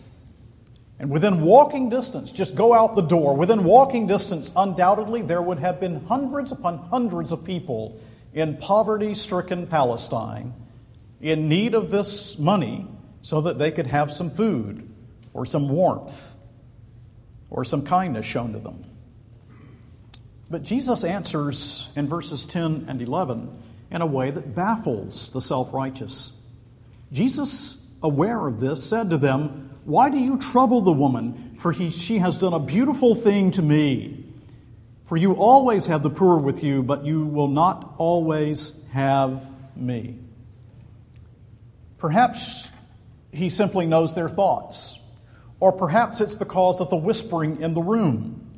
And 0.99 1.11
within 1.11 1.43
walking 1.43 1.89
distance, 1.89 2.33
just 2.33 2.55
go 2.55 2.73
out 2.73 2.95
the 2.95 3.03
door, 3.03 3.37
within 3.37 3.65
walking 3.65 4.07
distance, 4.07 4.53
undoubtedly, 4.55 5.23
there 5.23 5.43
would 5.43 5.59
have 5.59 5.81
been 5.81 6.07
hundreds 6.07 6.53
upon 6.53 6.79
hundreds 6.79 7.33
of 7.33 7.45
people 7.45 8.01
in 8.33 8.57
poverty 8.57 9.15
stricken 9.15 9.67
Palestine 9.67 10.55
in 11.21 11.49
need 11.49 11.75
of 11.75 11.91
this 11.91 12.39
money 12.39 12.87
so 13.23 13.41
that 13.43 13.59
they 13.59 13.71
could 13.71 13.87
have 13.87 14.13
some 14.13 14.31
food 14.31 14.89
or 15.35 15.45
some 15.45 15.69
warmth 15.69 16.32
or 17.53 17.65
some 17.65 17.85
kindness 17.85 18.25
shown 18.25 18.53
to 18.55 18.59
them. 18.59 18.85
But 20.51 20.63
Jesus 20.63 21.05
answers 21.05 21.89
in 21.95 22.09
verses 22.09 22.45
10 22.45 22.87
and 22.89 23.01
11 23.01 23.63
in 23.91 24.01
a 24.01 24.07
way 24.07 24.31
that 24.31 24.55
baffles 24.55 25.31
the 25.31 25.41
self 25.41 25.73
righteous. 25.73 26.33
Jesus, 27.13 27.79
aware 28.03 28.47
of 28.47 28.59
this, 28.59 28.83
said 28.83 29.11
to 29.11 29.19
them, 29.19 29.71
why 29.85 30.11
do 30.11 30.19
you 30.19 30.39
trouble 30.39 30.81
the 30.81 30.93
woman? 30.93 31.55
For 31.57 31.73
he, 31.73 31.91
she 31.91 32.19
has 32.19 32.39
done 32.39 32.53
a 32.53 32.59
beautiful 32.59 33.15
thing 33.15 33.51
to 33.53 33.63
me. 33.63 34.25
For 35.05 35.17
you 35.17 35.33
always 35.33 35.87
have 35.87 36.03
the 36.03 36.11
poor 36.11 36.39
with 36.39 36.63
you, 36.63 36.83
but 36.83 37.05
you 37.05 37.27
will 37.27 37.49
not 37.49 37.95
always 37.99 38.73
have 38.93 39.51
me. 39.77 40.19
Perhaps 41.99 42.69
he 43.33 43.51
simply 43.51 43.87
knows 43.87 44.15
their 44.15 44.29
thoughts, 44.29 44.99
or 45.63 45.71
perhaps 45.71 46.21
it's 46.21 46.35
because 46.35 46.81
of 46.81 46.91
the 46.91 46.97
whispering 46.97 47.63
in 47.63 47.73
the 47.73 47.81
room. 47.81 48.51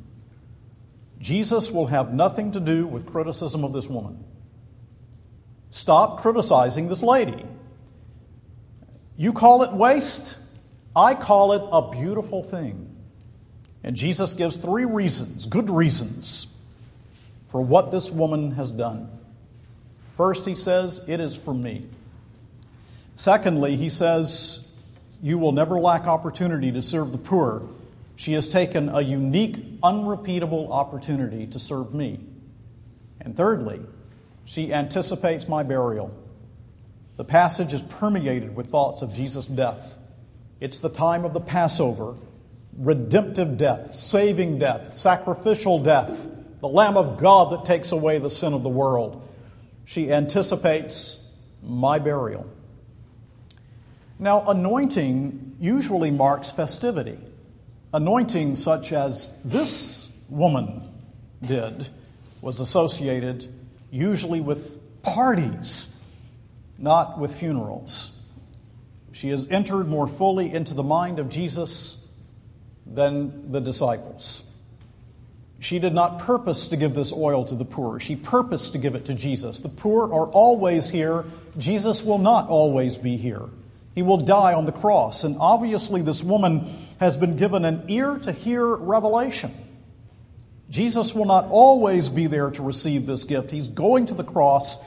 Jesus 1.19 1.69
will 1.69 1.85
have 1.85 2.11
nothing 2.11 2.51
to 2.53 2.59
do 2.59 2.87
with 2.87 3.05
criticism 3.05 3.63
of 3.63 3.73
this 3.73 3.87
woman. 3.87 4.23
Stop 5.69 6.19
criticizing 6.19 6.87
this 6.87 7.03
lady. 7.03 7.45
You 9.17 9.33
call 9.33 9.61
it 9.61 9.71
waste? 9.71 10.39
I 10.95 11.13
call 11.13 11.51
it 11.51 11.61
a 11.71 11.91
beautiful 11.91 12.41
thing. 12.41 12.95
And 13.83 13.95
Jesus 13.95 14.33
gives 14.33 14.57
three 14.57 14.85
reasons, 14.85 15.45
good 15.45 15.69
reasons, 15.69 16.47
for 17.45 17.61
what 17.61 17.91
this 17.91 18.09
woman 18.09 18.53
has 18.53 18.71
done. 18.71 19.11
First, 20.09 20.47
he 20.47 20.55
says, 20.55 21.01
It 21.05 21.19
is 21.19 21.35
for 21.35 21.53
me. 21.53 21.85
Secondly, 23.15 23.75
he 23.75 23.89
says, 23.89 24.64
You 25.21 25.37
will 25.37 25.51
never 25.51 25.79
lack 25.79 26.05
opportunity 26.05 26.71
to 26.71 26.81
serve 26.81 27.11
the 27.11 27.17
poor. 27.17 27.63
She 28.15 28.33
has 28.33 28.47
taken 28.47 28.89
a 28.89 29.01
unique, 29.01 29.57
unrepeatable 29.83 30.71
opportunity 30.71 31.47
to 31.47 31.59
serve 31.59 31.93
me. 31.93 32.19
And 33.19 33.35
thirdly, 33.35 33.81
she 34.45 34.73
anticipates 34.73 35.47
my 35.47 35.63
burial. 35.63 36.15
The 37.17 37.25
passage 37.25 37.73
is 37.73 37.81
permeated 37.81 38.55
with 38.55 38.67
thoughts 38.67 39.01
of 39.01 39.13
Jesus' 39.13 39.47
death. 39.47 39.97
It's 40.59 40.79
the 40.79 40.89
time 40.89 41.25
of 41.25 41.33
the 41.33 41.41
Passover, 41.41 42.15
redemptive 42.77 43.57
death, 43.57 43.91
saving 43.91 44.59
death, 44.59 44.93
sacrificial 44.93 45.79
death, 45.79 46.27
the 46.59 46.67
Lamb 46.67 46.97
of 46.97 47.17
God 47.17 47.51
that 47.51 47.65
takes 47.65 47.91
away 47.91 48.19
the 48.19 48.29
sin 48.29 48.53
of 48.53 48.63
the 48.63 48.69
world. 48.69 49.27
She 49.85 50.11
anticipates 50.11 51.17
my 51.61 51.99
burial. 51.99 52.49
Now, 54.17 54.45
anointing 54.47 55.57
usually 55.59 56.11
marks 56.11 56.51
festivity. 56.51 57.19
Anointing, 57.93 58.55
such 58.55 58.93
as 58.93 59.33
this 59.43 60.07
woman 60.29 60.89
did, 61.41 61.89
was 62.41 62.59
associated 62.59 63.47
usually 63.91 64.41
with 64.41 64.79
parties, 65.01 65.87
not 66.77 67.19
with 67.19 67.35
funerals. 67.35 68.11
She 69.11 69.29
has 69.29 69.47
entered 69.49 69.87
more 69.87 70.07
fully 70.07 70.53
into 70.53 70.73
the 70.73 70.83
mind 70.83 71.19
of 71.19 71.29
Jesus 71.29 71.97
than 72.85 73.51
the 73.51 73.61
disciples. 73.61 74.43
She 75.59 75.79
did 75.79 75.93
not 75.93 76.19
purpose 76.19 76.67
to 76.67 76.77
give 76.77 76.93
this 76.93 77.13
oil 77.13 77.45
to 77.45 77.55
the 77.55 77.65
poor. 77.65 77.99
She 77.99 78.15
purposed 78.15 78.73
to 78.73 78.77
give 78.77 78.93
it 78.93 79.05
to 79.05 79.13
Jesus. 79.13 79.61
The 79.61 79.69
poor 79.69 80.03
are 80.13 80.27
always 80.27 80.89
here. 80.89 81.25
Jesus 81.57 82.03
will 82.03 82.19
not 82.19 82.49
always 82.49 82.97
be 82.97 83.17
here. 83.17 83.49
He 83.95 84.03
will 84.03 84.17
die 84.17 84.53
on 84.53 84.65
the 84.65 84.71
cross. 84.71 85.23
And 85.23 85.37
obviously, 85.39 86.01
this 86.01 86.21
woman 86.23 86.67
has 86.99 87.17
been 87.17 87.37
given 87.37 87.65
an 87.65 87.85
ear 87.87 88.17
to 88.19 88.31
hear 88.31 88.75
revelation. 88.75 89.53
Jesus 90.69 91.15
will 91.15 91.25
not 91.25 91.47
always 91.49 92.09
be 92.09 92.27
there 92.27 92.51
to 92.51 92.61
receive 92.61 93.05
this 93.05 93.23
gift. 93.23 93.51
He's 93.51 93.67
going 93.67 94.07
to 94.07 94.13
the 94.13 94.23
cross 94.23 94.77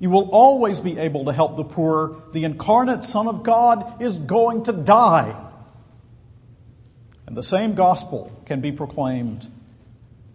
you 0.00 0.10
will 0.10 0.30
always 0.30 0.80
be 0.80 0.98
able 0.98 1.24
to 1.24 1.32
help 1.32 1.56
the 1.56 1.64
poor. 1.64 2.22
The 2.32 2.44
incarnate 2.44 3.04
Son 3.04 3.26
of 3.26 3.42
God 3.42 4.00
is 4.00 4.18
going 4.18 4.64
to 4.64 4.72
die. 4.72 5.36
And 7.26 7.36
the 7.36 7.42
same 7.42 7.74
gospel 7.74 8.40
can 8.46 8.60
be 8.60 8.72
proclaimed. 8.72 9.48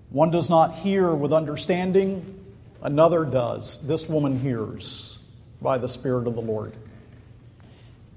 One 0.09 0.31
does 0.31 0.49
not 0.49 0.75
hear 0.75 1.15
with 1.15 1.33
understanding, 1.33 2.45
another 2.81 3.25
does. 3.25 3.79
This 3.79 4.07
woman 4.07 4.39
hears 4.39 5.17
by 5.61 5.77
the 5.77 5.89
Spirit 5.89 6.27
of 6.27 6.35
the 6.35 6.41
Lord. 6.41 6.75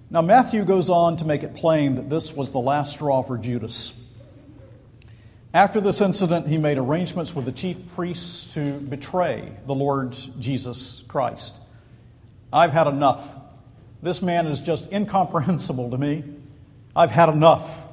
Now, 0.09 0.23
Matthew 0.23 0.65
goes 0.65 0.89
on 0.89 1.17
to 1.17 1.25
make 1.25 1.43
it 1.43 1.57
plain 1.57 1.97
that 1.97 2.09
this 2.09 2.33
was 2.33 2.53
the 2.53 2.61
last 2.61 2.93
straw 2.93 3.23
for 3.23 3.37
Judas. 3.37 3.93
After 5.53 5.81
this 5.81 6.01
incident, 6.01 6.47
he 6.47 6.59
made 6.59 6.79
arrangements 6.79 7.35
with 7.35 7.45
the 7.45 7.51
chief 7.51 7.77
priests 7.97 8.45
to 8.55 8.75
betray 8.75 9.53
the 9.67 9.75
Lord 9.75 10.17
Jesus 10.39 11.03
Christ. 11.09 11.61
I've 12.53 12.73
had 12.73 12.87
enough. 12.87 13.29
This 14.01 14.23
man 14.23 14.47
is 14.47 14.61
just 14.61 14.93
incomprehensible 14.93 15.91
to 15.91 15.99
me. 15.99 16.23
I've 16.95 17.11
had 17.11 17.29
enough. 17.29 17.93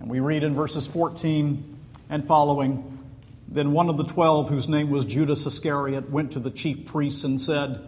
And 0.00 0.08
we 0.08 0.20
read 0.20 0.42
in 0.42 0.54
verses 0.54 0.86
14 0.86 1.78
and 2.08 2.24
following 2.24 2.98
Then 3.46 3.72
one 3.72 3.90
of 3.90 3.98
the 3.98 4.04
twelve, 4.04 4.48
whose 4.48 4.68
name 4.68 4.88
was 4.88 5.04
Judas 5.04 5.44
Iscariot, 5.44 6.08
went 6.08 6.32
to 6.32 6.40
the 6.40 6.50
chief 6.50 6.86
priests 6.86 7.24
and 7.24 7.38
said, 7.38 7.86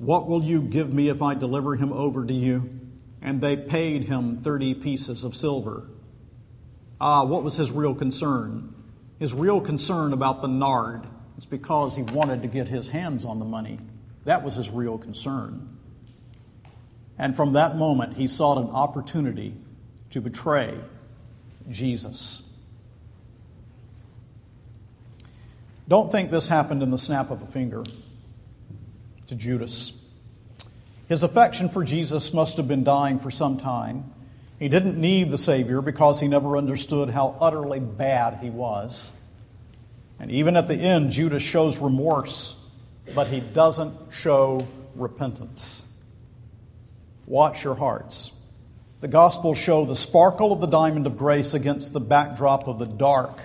What 0.00 0.26
will 0.26 0.42
you 0.42 0.62
give 0.62 0.94
me 0.94 1.10
if 1.10 1.20
I 1.20 1.34
deliver 1.34 1.76
him 1.76 1.92
over 1.92 2.24
to 2.24 2.32
you? 2.32 2.80
And 3.20 3.38
they 3.38 3.54
paid 3.54 4.04
him 4.04 4.38
30 4.38 4.72
pieces 4.74 5.24
of 5.24 5.36
silver. 5.36 5.88
Ah, 6.98 7.24
what 7.24 7.44
was 7.44 7.56
his 7.56 7.70
real 7.70 7.94
concern? 7.94 8.74
His 9.18 9.34
real 9.34 9.60
concern 9.60 10.14
about 10.14 10.40
the 10.40 10.48
nard 10.48 11.06
is 11.36 11.44
because 11.44 11.96
he 11.96 12.02
wanted 12.02 12.40
to 12.40 12.48
get 12.48 12.66
his 12.66 12.88
hands 12.88 13.26
on 13.26 13.40
the 13.40 13.44
money. 13.44 13.78
That 14.24 14.42
was 14.42 14.54
his 14.54 14.70
real 14.70 14.96
concern. 14.96 15.76
And 17.18 17.36
from 17.36 17.52
that 17.52 17.76
moment, 17.76 18.16
he 18.16 18.26
sought 18.26 18.56
an 18.56 18.70
opportunity 18.70 19.54
to 20.08 20.22
betray 20.22 20.80
Jesus. 21.68 22.40
Don't 25.86 26.10
think 26.10 26.30
this 26.30 26.48
happened 26.48 26.82
in 26.82 26.90
the 26.90 26.96
snap 26.96 27.30
of 27.30 27.42
a 27.42 27.46
finger 27.46 27.84
to 29.30 29.36
Judas. 29.36 29.92
His 31.08 31.24
affection 31.24 31.68
for 31.70 31.82
Jesus 31.82 32.32
must 32.32 32.56
have 32.58 32.68
been 32.68 32.84
dying 32.84 33.18
for 33.18 33.30
some 33.30 33.58
time. 33.58 34.12
He 34.58 34.68
didn't 34.68 35.00
need 35.00 35.30
the 35.30 35.38
Savior 35.38 35.80
because 35.80 36.20
he 36.20 36.28
never 36.28 36.56
understood 36.56 37.10
how 37.10 37.36
utterly 37.40 37.80
bad 37.80 38.38
he 38.42 38.50
was. 38.50 39.10
And 40.20 40.30
even 40.30 40.56
at 40.56 40.68
the 40.68 40.74
end, 40.74 41.12
Judas 41.12 41.42
shows 41.42 41.78
remorse, 41.78 42.54
but 43.14 43.28
he 43.28 43.40
doesn't 43.40 43.96
show 44.12 44.68
repentance. 44.94 45.84
Watch 47.26 47.64
your 47.64 47.74
hearts. 47.74 48.32
The 49.00 49.08
Gospels 49.08 49.56
show 49.56 49.86
the 49.86 49.96
sparkle 49.96 50.52
of 50.52 50.60
the 50.60 50.66
diamond 50.66 51.06
of 51.06 51.16
grace 51.16 51.54
against 51.54 51.92
the 51.92 52.00
backdrop 52.00 52.68
of 52.68 52.78
the 52.78 52.86
dark, 52.86 53.40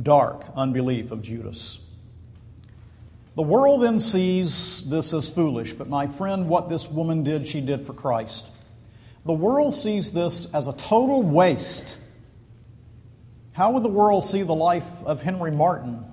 dark 0.00 0.44
unbelief 0.54 1.10
of 1.10 1.20
Judas. 1.20 1.80
The 3.34 3.42
world 3.42 3.82
then 3.82 3.98
sees 3.98 4.82
this 4.82 5.14
as 5.14 5.30
foolish, 5.30 5.72
but 5.72 5.88
my 5.88 6.06
friend, 6.06 6.48
what 6.48 6.68
this 6.68 6.86
woman 6.88 7.22
did, 7.22 7.46
she 7.46 7.62
did 7.62 7.82
for 7.82 7.94
Christ. 7.94 8.50
The 9.24 9.32
world 9.32 9.72
sees 9.72 10.12
this 10.12 10.46
as 10.52 10.68
a 10.68 10.74
total 10.74 11.22
waste. 11.22 11.96
How 13.52 13.72
would 13.72 13.84
the 13.84 13.88
world 13.88 14.24
see 14.24 14.42
the 14.42 14.54
life 14.54 15.02
of 15.04 15.22
Henry 15.22 15.50
Martyn, 15.50 16.04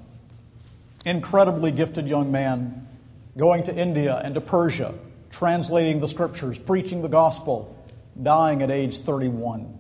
incredibly 1.05 1.71
gifted 1.71 2.07
young 2.07 2.31
man, 2.31 2.87
going 3.35 3.63
to 3.63 3.75
India 3.75 4.21
and 4.23 4.35
to 4.35 4.41
Persia, 4.41 4.93
translating 5.29 5.99
the 5.99 6.07
scriptures, 6.07 6.57
preaching 6.57 7.01
the 7.01 7.09
gospel, 7.09 7.75
dying 8.21 8.61
at 8.61 8.71
age 8.71 8.97
31. 8.99 9.77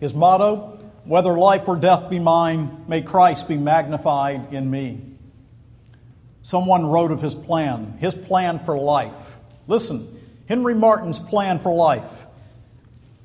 His 0.00 0.14
motto, 0.14 0.80
whether 1.04 1.38
life 1.38 1.68
or 1.68 1.76
death 1.76 2.10
be 2.10 2.18
mine, 2.18 2.86
may 2.88 3.02
Christ 3.02 3.46
be 3.46 3.56
magnified 3.56 4.52
in 4.52 4.68
me. 4.68 5.13
Someone 6.44 6.84
wrote 6.84 7.10
of 7.10 7.22
his 7.22 7.34
plan, 7.34 7.96
his 8.00 8.14
plan 8.14 8.58
for 8.58 8.76
life. 8.76 9.38
Listen, 9.66 10.20
Henry 10.46 10.74
Martyn's 10.74 11.18
plan 11.18 11.58
for 11.58 11.74
life. 11.74 12.26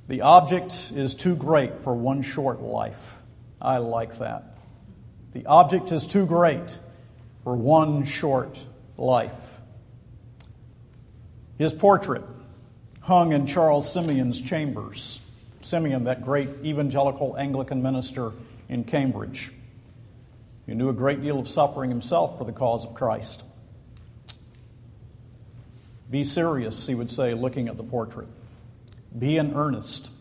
The 0.08 0.22
object 0.22 0.94
is 0.96 1.16
too 1.16 1.36
great 1.36 1.82
for 1.82 1.94
one 1.94 2.22
short 2.22 2.62
life. 2.62 3.18
I 3.62 3.80
like 3.80 4.20
that. 4.20 4.58
The 5.34 5.46
object 5.48 5.92
is 5.92 6.08
too 6.08 6.26
great 6.26 6.80
for 7.44 7.58
one 7.58 8.06
short 8.06 8.58
life. 8.96 9.60
His 11.58 11.74
portrait 11.74 12.24
hung 13.02 13.34
in 13.34 13.48
Charles 13.48 13.92
Simeon's 13.92 14.40
chambers. 14.40 15.20
Simeon, 15.60 16.06
that 16.06 16.24
great 16.24 16.48
evangelical 16.64 17.36
Anglican 17.38 17.84
minister 17.84 18.32
in 18.70 18.86
Cambridge, 18.86 19.52
who 20.70 20.76
knew 20.76 20.90
a 20.90 20.94
great 20.94 21.20
deal 21.24 21.40
of 21.40 21.50
suffering 21.50 21.90
himself 21.90 22.38
for 22.38 22.44
the 22.44 22.52
cause 22.52 22.86
of 22.86 22.94
Christ. 22.94 23.44
Be 26.12 26.24
serious, 26.24 26.86
he 26.86 26.94
would 26.94 27.10
say, 27.10 27.34
looking 27.34 27.68
at 27.68 27.76
the 27.76 27.84
portrait. 27.84 28.28
Be 29.18 29.38
in 29.38 29.56
earnest. 29.56 30.12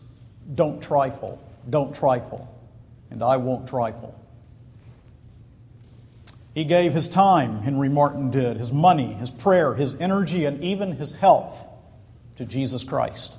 Don't 0.55 0.81
trifle. 0.81 1.39
Don't 1.69 1.93
trifle. 1.93 2.51
And 3.11 3.23
I 3.23 3.37
won't 3.37 3.67
trifle. 3.67 4.19
He 6.55 6.63
gave 6.63 6.95
his 6.95 7.07
time, 7.07 7.61
Henry 7.61 7.89
Martyn 7.89 8.31
did, 8.31 8.57
his 8.57 8.73
money, 8.73 9.13
his 9.13 9.29
prayer, 9.29 9.75
his 9.75 9.93
energy, 9.99 10.45
and 10.45 10.63
even 10.63 10.93
his 10.93 11.13
health 11.13 11.67
to 12.37 12.45
Jesus 12.45 12.83
Christ. 12.83 13.37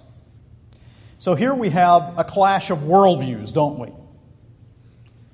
So 1.19 1.35
here 1.35 1.55
we 1.55 1.71
have 1.71 2.17
a 2.17 2.23
clash 2.23 2.71
of 2.71 2.79
worldviews, 2.79 3.53
don't 3.53 3.81
we? 3.81 3.93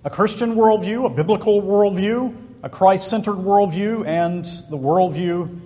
A 0.07 0.11
Christian 0.11 0.55
worldview, 0.55 1.05
a 1.05 1.09
biblical 1.09 1.61
worldview, 1.61 2.33
a 2.63 2.69
Christ 2.69 3.11
centered 3.11 3.39
worldview, 3.39 4.07
and 4.07 4.45
the 4.71 4.79
worldview 4.79 5.59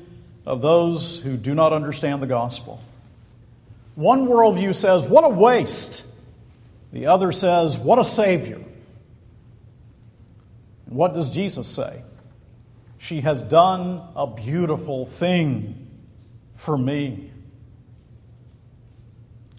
of 0.46 0.62
those 0.62 1.20
who 1.20 1.36
do 1.36 1.54
not 1.54 1.74
understand 1.74 2.22
the 2.22 2.26
gospel. 2.26 2.80
One 3.96 4.26
worldview 4.26 4.74
says, 4.74 5.04
What 5.04 5.26
a 5.26 5.28
waste! 5.28 6.06
The 6.90 7.04
other 7.04 7.32
says, 7.32 7.76
What 7.76 7.98
a 7.98 8.04
Savior! 8.04 8.64
And 10.86 10.96
what 10.96 11.12
does 11.12 11.28
Jesus 11.28 11.68
say? 11.68 12.02
She 12.96 13.20
has 13.20 13.42
done 13.42 14.00
a 14.16 14.26
beautiful 14.26 15.04
thing 15.04 15.86
for 16.54 16.78
me. 16.78 17.30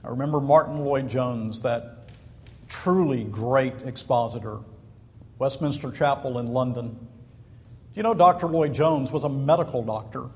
I 0.04 0.08
remember 0.08 0.42
Martyn 0.42 0.78
Lloyd-Jones, 0.78 1.62
that 1.62 2.00
truly 2.68 3.24
great 3.24 3.84
expositor, 3.84 4.58
Westminster 5.42 5.90
Chapel 5.90 6.38
in 6.38 6.46
London. 6.46 6.90
Do 6.90 6.98
You 7.96 8.04
know, 8.04 8.14
Dr. 8.14 8.46
Lloyd-Jones 8.46 9.12
was 9.12 9.24
a 9.24 9.30
medical 9.30 9.82
doctor. 9.82 10.30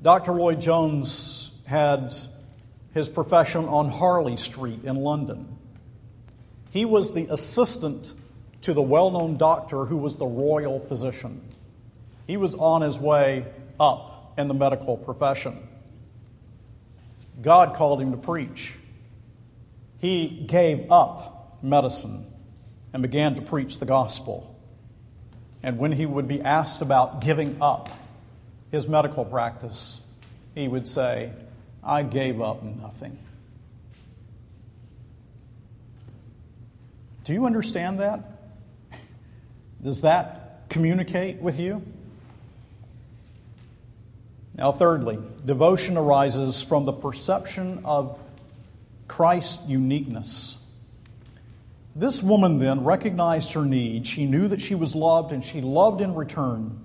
Dr. 0.00 0.32
Lloyd-Jones 0.32 1.50
had 1.66 2.14
his 2.94 3.10
profession 3.10 3.66
on 3.66 3.90
Harley 3.90 4.38
Street 4.38 4.84
in 4.84 4.96
London. 4.96 5.54
He 6.70 6.86
was 6.86 7.12
the 7.12 7.26
assistant 7.30 8.14
to 8.62 8.72
the 8.72 8.80
well 8.80 9.10
known 9.10 9.36
doctor 9.36 9.84
who 9.84 9.98
was 9.98 10.16
the 10.16 10.24
royal 10.24 10.78
physician. 10.78 11.42
He 12.26 12.38
was 12.38 12.54
on 12.54 12.80
his 12.80 12.98
way 12.98 13.44
up 13.78 14.32
in 14.38 14.48
the 14.48 14.54
medical 14.54 14.96
profession. 14.96 15.68
God 17.42 17.74
called 17.74 18.00
him 18.00 18.12
to 18.12 18.16
preach. 18.16 18.76
He 19.98 20.46
gave 20.48 20.90
up 20.90 21.58
medicine 21.62 22.29
and 22.92 23.02
began 23.02 23.34
to 23.36 23.42
preach 23.42 23.78
the 23.78 23.86
gospel. 23.86 24.56
And 25.62 25.78
when 25.78 25.92
he 25.92 26.06
would 26.06 26.26
be 26.26 26.40
asked 26.40 26.82
about 26.82 27.20
giving 27.20 27.60
up 27.60 27.90
his 28.70 28.88
medical 28.88 29.24
practice, 29.24 30.00
he 30.54 30.68
would 30.68 30.88
say, 30.88 31.32
I 31.82 32.02
gave 32.02 32.40
up 32.40 32.62
nothing. 32.62 33.18
Do 37.24 37.32
you 37.32 37.46
understand 37.46 38.00
that? 38.00 38.20
Does 39.82 40.02
that 40.02 40.68
communicate 40.68 41.36
with 41.36 41.60
you? 41.60 41.82
Now, 44.54 44.72
thirdly, 44.72 45.18
devotion 45.44 45.96
arises 45.96 46.62
from 46.62 46.84
the 46.84 46.92
perception 46.92 47.80
of 47.84 48.20
Christ's 49.08 49.66
uniqueness. 49.66 50.58
This 51.94 52.22
woman 52.22 52.58
then 52.58 52.84
recognized 52.84 53.52
her 53.54 53.64
need. 53.64 54.06
She 54.06 54.24
knew 54.24 54.46
that 54.48 54.62
she 54.62 54.74
was 54.74 54.94
loved 54.94 55.32
and 55.32 55.42
she 55.42 55.60
loved 55.60 56.00
in 56.00 56.14
return. 56.14 56.84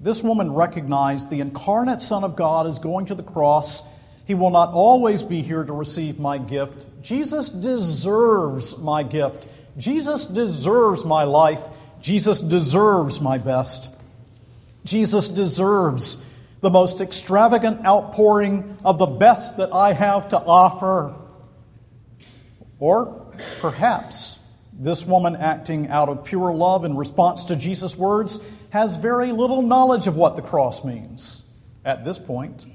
This 0.00 0.22
woman 0.22 0.52
recognized 0.52 1.30
the 1.30 1.40
incarnate 1.40 2.02
Son 2.02 2.24
of 2.24 2.36
God 2.36 2.66
is 2.66 2.78
going 2.78 3.06
to 3.06 3.14
the 3.14 3.22
cross. 3.22 3.82
He 4.26 4.34
will 4.34 4.50
not 4.50 4.72
always 4.72 5.22
be 5.22 5.40
here 5.40 5.64
to 5.64 5.72
receive 5.72 6.18
my 6.18 6.38
gift. 6.38 6.86
Jesus 7.02 7.48
deserves 7.48 8.76
my 8.78 9.02
gift. 9.02 9.46
Jesus 9.76 10.26
deserves 10.26 11.04
my 11.04 11.24
life. 11.24 11.62
Jesus 12.00 12.40
deserves 12.40 13.20
my 13.20 13.38
best. 13.38 13.88
Jesus 14.84 15.28
deserves 15.28 16.22
the 16.60 16.70
most 16.70 17.00
extravagant 17.00 17.84
outpouring 17.86 18.76
of 18.84 18.98
the 18.98 19.06
best 19.06 19.56
that 19.58 19.72
I 19.72 19.92
have 19.92 20.28
to 20.30 20.38
offer. 20.38 21.14
Or 22.78 23.23
perhaps 23.64 24.38
this 24.74 25.06
woman 25.06 25.34
acting 25.34 25.88
out 25.88 26.10
of 26.10 26.22
pure 26.22 26.52
love 26.52 26.84
in 26.84 26.94
response 26.98 27.44
to 27.44 27.56
Jesus' 27.56 27.96
words 27.96 28.38
has 28.68 28.98
very 28.98 29.32
little 29.32 29.62
knowledge 29.62 30.06
of 30.06 30.16
what 30.16 30.36
the 30.36 30.42
cross 30.42 30.84
means 30.84 31.42
at 31.82 32.04
this 32.04 32.18
point. 32.18 32.66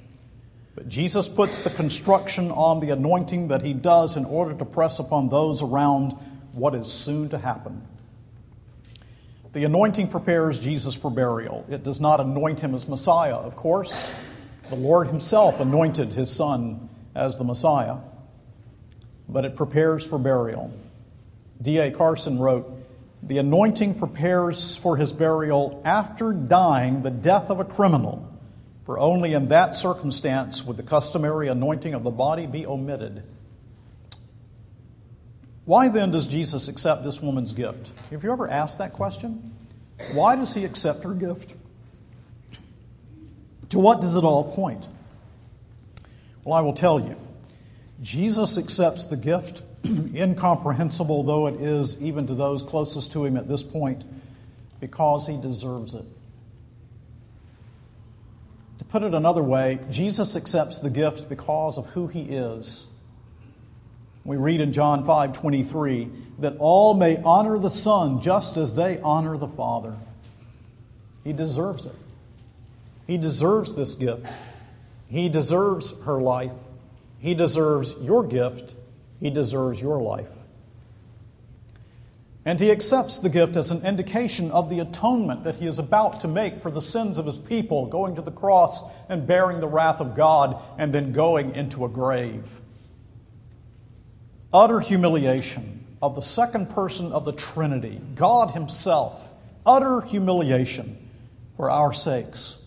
But 0.74 0.90
Jesus 0.90 1.30
puts 1.30 1.60
the 1.60 1.70
construction 1.70 2.50
on 2.50 2.80
the 2.80 2.90
anointing 2.90 3.50
that 3.50 3.62
he 3.62 3.72
does 3.72 4.18
in 4.18 4.26
order 4.26 4.56
to 4.56 4.66
press 4.66 4.98
upon 4.98 5.30
those 5.30 5.62
around 5.62 6.14
what 6.54 6.74
is 6.74 6.92
soon 6.92 7.30
to 7.30 7.38
happen. 7.38 7.88
The 9.54 9.66
anointing 9.66 10.08
prepares 10.08 10.58
Jesus 10.58 10.96
for 10.96 11.12
burial. 11.12 11.68
It 11.70 11.84
does 11.84 12.02
not 12.02 12.20
anoint 12.20 12.62
him 12.62 12.74
as 12.74 12.88
Messiah, 12.88 13.36
of 13.36 13.56
course. 13.56 14.10
The 14.70 14.76
Lord 14.76 15.10
Himself 15.10 15.60
anointed 15.60 16.14
His 16.14 16.32
Son 16.32 16.90
as 17.14 17.38
the 17.38 17.44
Messiah, 17.44 17.98
but 19.30 19.46
it 19.46 19.56
prepares 19.56 20.06
for 20.06 20.18
burial. 20.18 20.74
D.A. 21.62 21.92
Carson 21.92 22.40
wrote, 22.40 22.70
The 23.22 23.38
anointing 23.38 23.96
prepares 23.96 24.76
for 24.76 24.98
his 24.98 25.14
burial 25.14 25.82
after 25.86 26.34
dying 26.34 27.04
the 27.04 27.12
death 27.12 27.50
of 27.50 27.60
a 27.60 27.66
criminal, 27.66 28.28
for 28.84 29.00
only 29.00 29.34
in 29.34 29.48
that 29.48 29.76
circumstance 29.76 30.64
would 30.64 30.78
the 30.78 30.84
customary 30.84 31.48
anointing 31.48 31.94
of 31.94 32.04
the 32.04 32.12
body 32.12 32.48
be 32.48 32.66
omitted. 32.66 33.24
Why 35.66 35.88
then 35.90 36.10
does 36.10 36.26
Jesus 36.26 36.68
accept 36.68 37.04
this 37.04 37.22
woman's 37.22 37.54
gift? 37.54 37.92
Have 38.10 38.24
you 38.24 38.32
ever 38.32 38.50
asked 38.50 38.80
that 38.80 38.94
question? 38.94 39.54
Why 40.14 40.36
does 40.36 40.56
he 40.56 40.66
accept 40.66 41.04
her 41.04 41.14
gift? 41.14 41.54
To 43.70 43.78
what 43.78 44.02
does 44.02 44.16
it 44.16 44.24
all 44.24 44.52
point? 44.52 44.88
Well, 46.44 46.56
I 46.56 46.62
will 46.62 46.74
tell 46.74 47.00
you. 47.00 47.16
Jesus 48.02 48.58
accepts 48.58 49.06
the 49.06 49.18
gift, 49.18 49.62
incomprehensible 49.86 51.24
though 51.24 51.48
it 51.48 51.56
is 51.56 52.02
even 52.02 52.28
to 52.28 52.36
those 52.36 52.64
closest 52.64 53.12
to 53.14 53.26
him 53.26 53.36
at 53.36 53.48
this 53.48 53.64
point, 53.64 54.04
because 54.80 55.28
he 55.28 55.38
deserves 55.38 55.94
it. 55.94 56.06
To 58.80 58.86
put 58.86 59.04
it 59.04 59.14
another 59.14 59.44
way, 59.44 59.80
Jesus 59.90 60.36
accepts 60.36 60.80
the 60.80 60.90
gift 60.90 61.28
because 61.28 61.78
of 61.78 61.88
who 61.88 62.08
he 62.08 62.22
is. 62.22 62.88
We 64.24 64.38
read 64.38 64.62
in 64.62 64.72
John 64.74 65.06
5 65.06 65.34
23 65.34 66.10
that 66.40 66.56
all 66.60 66.94
may 66.94 67.18
honor 67.18 67.58
the 67.60 67.70
Son 67.70 68.22
just 68.22 68.58
as 68.58 68.76
they 68.76 69.00
honor 69.00 69.38
the 69.38 69.48
Father. 69.48 69.96
He 71.24 71.34
deserves 71.34 71.86
it. 71.86 71.96
He 73.08 73.18
deserves 73.18 73.76
this 73.76 73.96
gift. 73.96 74.28
He 75.10 75.30
deserves 75.30 75.94
her 76.06 76.22
life. 76.22 76.54
He 77.20 77.34
deserves 77.34 77.96
your 78.02 78.24
gift. 78.26 78.76
He 79.20 79.30
deserves 79.30 79.82
your 79.82 80.02
life. 80.02 80.34
And 82.46 82.60
he 82.60 82.72
accepts 82.72 83.20
the 83.20 83.30
gift 83.30 83.58
as 83.58 83.70
an 83.70 83.86
indication 83.86 84.50
of 84.52 84.70
the 84.70 84.80
atonement 84.80 85.44
that 85.44 85.58
he 85.58 85.68
is 85.68 85.78
about 85.78 86.22
to 86.22 86.28
make 86.28 86.58
for 86.58 86.72
the 86.72 86.82
sins 86.82 87.18
of 87.18 87.26
his 87.26 87.38
people, 87.38 87.86
going 87.86 88.16
to 88.16 88.22
the 88.22 88.32
cross 88.32 88.82
and 89.10 89.28
bearing 89.28 89.60
the 89.60 89.68
wrath 89.68 90.00
of 90.00 90.16
God 90.16 90.60
and 90.78 90.94
then 90.94 91.12
going 91.12 91.54
into 91.54 91.86
a 91.86 91.90
grave. 91.90 92.60
Utter 94.54 94.80
humiliation 94.80 95.86
of 96.02 96.16
the 96.16 96.22
second 96.22 96.70
person 96.70 97.12
of 97.12 97.26
the 97.26 97.34
Trinity, 97.34 98.02
God 98.16 98.52
Himself, 98.52 99.32
utter 99.66 100.02
humiliation 100.02 101.10
for 101.56 101.70
our 101.70 101.94
sakes. 101.94 102.58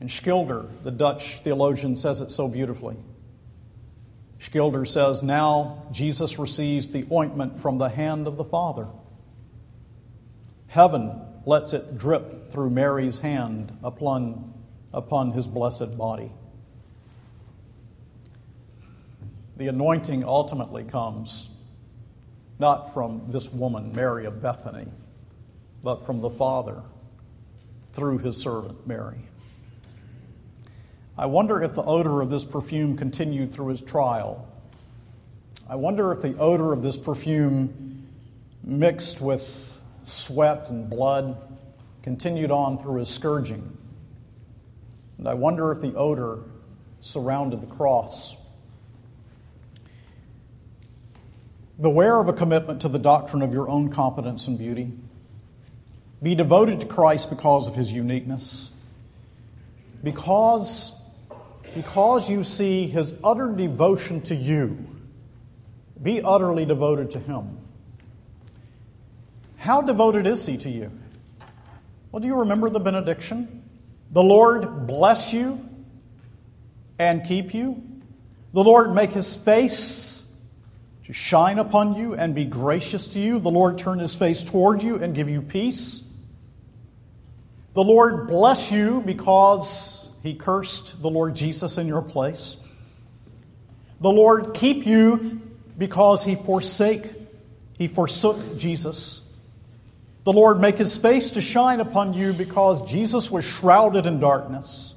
And 0.00 0.10
Schilder, 0.10 0.66
the 0.82 0.90
Dutch 0.90 1.40
theologian, 1.40 1.96
says 1.96 2.20
it 2.20 2.30
so 2.30 2.48
beautifully. 2.48 2.96
Schilder 4.38 4.84
says, 4.84 5.22
Now 5.22 5.86
Jesus 5.90 6.38
receives 6.38 6.88
the 6.88 7.06
ointment 7.10 7.58
from 7.58 7.78
the 7.78 7.88
hand 7.88 8.26
of 8.26 8.36
the 8.36 8.44
Father. 8.44 8.88
Heaven 10.66 11.20
lets 11.46 11.72
it 11.72 11.96
drip 11.96 12.50
through 12.50 12.70
Mary's 12.70 13.18
hand 13.18 13.76
upon, 13.82 14.52
upon 14.92 15.32
his 15.32 15.48
blessed 15.48 15.96
body. 15.96 16.32
The 19.56 19.68
anointing 19.68 20.24
ultimately 20.24 20.84
comes 20.84 21.48
not 22.58 22.92
from 22.92 23.22
this 23.28 23.50
woman, 23.52 23.94
Mary 23.94 24.26
of 24.26 24.42
Bethany, 24.42 24.86
but 25.82 26.06
from 26.06 26.20
the 26.20 26.30
Father 26.30 26.82
through 27.92 28.18
his 28.18 28.36
servant 28.36 28.86
Mary. 28.86 29.28
I 31.16 31.26
wonder 31.26 31.62
if 31.62 31.74
the 31.74 31.82
odor 31.82 32.20
of 32.20 32.30
this 32.30 32.44
perfume 32.44 32.96
continued 32.96 33.52
through 33.52 33.68
his 33.68 33.80
trial. 33.80 34.48
I 35.68 35.76
wonder 35.76 36.12
if 36.12 36.20
the 36.20 36.36
odor 36.38 36.72
of 36.72 36.82
this 36.82 36.98
perfume 36.98 38.08
mixed 38.64 39.20
with 39.20 39.80
sweat 40.02 40.68
and 40.68 40.90
blood 40.90 41.36
continued 42.02 42.50
on 42.50 42.78
through 42.78 42.98
his 42.98 43.08
scourging. 43.08 43.78
And 45.18 45.28
I 45.28 45.34
wonder 45.34 45.70
if 45.70 45.80
the 45.80 45.94
odor 45.94 46.40
surrounded 47.00 47.60
the 47.60 47.66
cross. 47.66 48.36
Beware 51.80 52.18
of 52.20 52.28
a 52.28 52.32
commitment 52.32 52.82
to 52.82 52.88
the 52.88 52.98
doctrine 52.98 53.42
of 53.42 53.52
your 53.52 53.68
own 53.68 53.88
competence 53.88 54.48
and 54.48 54.58
beauty. 54.58 54.92
Be 56.22 56.34
devoted 56.34 56.80
to 56.80 56.86
Christ 56.86 57.30
because 57.30 57.68
of 57.68 57.74
his 57.74 57.92
uniqueness. 57.92 58.70
Because 60.02 60.92
because 61.74 62.30
you 62.30 62.44
see 62.44 62.86
his 62.86 63.14
utter 63.22 63.52
devotion 63.52 64.20
to 64.22 64.34
you. 64.34 64.86
Be 66.02 66.22
utterly 66.22 66.64
devoted 66.64 67.10
to 67.12 67.18
him. 67.18 67.58
How 69.56 69.80
devoted 69.80 70.26
is 70.26 70.44
he 70.44 70.56
to 70.58 70.70
you? 70.70 70.90
Well, 72.12 72.20
do 72.20 72.28
you 72.28 72.36
remember 72.40 72.70
the 72.70 72.80
benediction? 72.80 73.62
The 74.10 74.22
Lord 74.22 74.86
bless 74.86 75.32
you 75.32 75.68
and 76.98 77.24
keep 77.24 77.54
you. 77.54 77.82
The 78.52 78.62
Lord 78.62 78.94
make 78.94 79.10
his 79.10 79.34
face 79.34 80.26
to 81.06 81.12
shine 81.12 81.58
upon 81.58 81.94
you 81.94 82.14
and 82.14 82.34
be 82.34 82.44
gracious 82.44 83.06
to 83.08 83.20
you. 83.20 83.38
The 83.38 83.50
Lord 83.50 83.78
turn 83.78 83.98
his 83.98 84.14
face 84.14 84.44
toward 84.44 84.82
you 84.82 85.02
and 85.02 85.14
give 85.14 85.28
you 85.28 85.42
peace. 85.42 86.02
The 87.74 87.82
Lord 87.82 88.28
bless 88.28 88.70
you 88.70 89.02
because 89.04 89.93
he 90.24 90.34
cursed 90.34 91.02
the 91.02 91.10
Lord 91.10 91.36
Jesus 91.36 91.76
in 91.76 91.86
your 91.86 92.00
place. 92.00 92.56
The 94.00 94.10
Lord 94.10 94.54
keep 94.54 94.86
you 94.86 95.42
because 95.76 96.24
he 96.24 96.34
forsake, 96.34 97.12
he 97.76 97.88
forsook 97.88 98.56
Jesus. 98.56 99.20
The 100.24 100.32
Lord 100.32 100.62
make 100.62 100.78
his 100.78 100.96
face 100.96 101.30
to 101.32 101.42
shine 101.42 101.78
upon 101.78 102.14
you 102.14 102.32
because 102.32 102.90
Jesus 102.90 103.30
was 103.30 103.44
shrouded 103.44 104.06
in 104.06 104.18
darkness. 104.18 104.94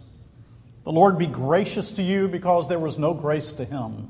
The 0.85 0.93
Lord 0.93 1.17
be 1.17 1.27
gracious 1.27 1.91
to 1.91 2.03
you 2.03 2.29
because 2.29 2.69
there 2.69 2.79
was 2.79 2.97
no 2.97 3.13
grace 3.13 3.51
to 3.53 3.65
him. 3.65 4.09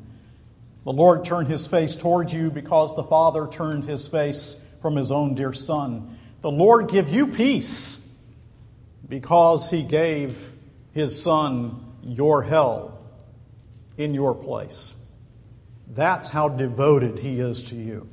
The 0.83 0.93
Lord 0.93 1.25
turn 1.25 1.47
his 1.47 1.65
face 1.65 1.95
toward 1.95 2.31
you 2.31 2.51
because 2.51 2.95
the 2.95 3.03
Father 3.03 3.47
turned 3.47 3.85
his 3.85 4.07
face 4.07 4.55
from 4.83 4.95
his 4.95 5.11
own 5.11 5.33
dear 5.33 5.51
Son. 5.51 6.19
The 6.41 6.51
Lord 6.51 6.89
give 6.89 7.09
you 7.09 7.25
peace 7.25 8.07
because 9.09 9.71
he 9.71 9.81
gave 9.81 10.53
his 10.97 11.21
son 11.21 11.85
your 12.03 12.41
hell 12.41 12.99
in 13.97 14.15
your 14.15 14.33
place. 14.33 14.95
That's 15.93 16.29
how 16.29 16.49
devoted 16.49 17.19
he 17.19 17.39
is 17.39 17.65
to 17.65 17.75
you. 17.75 18.09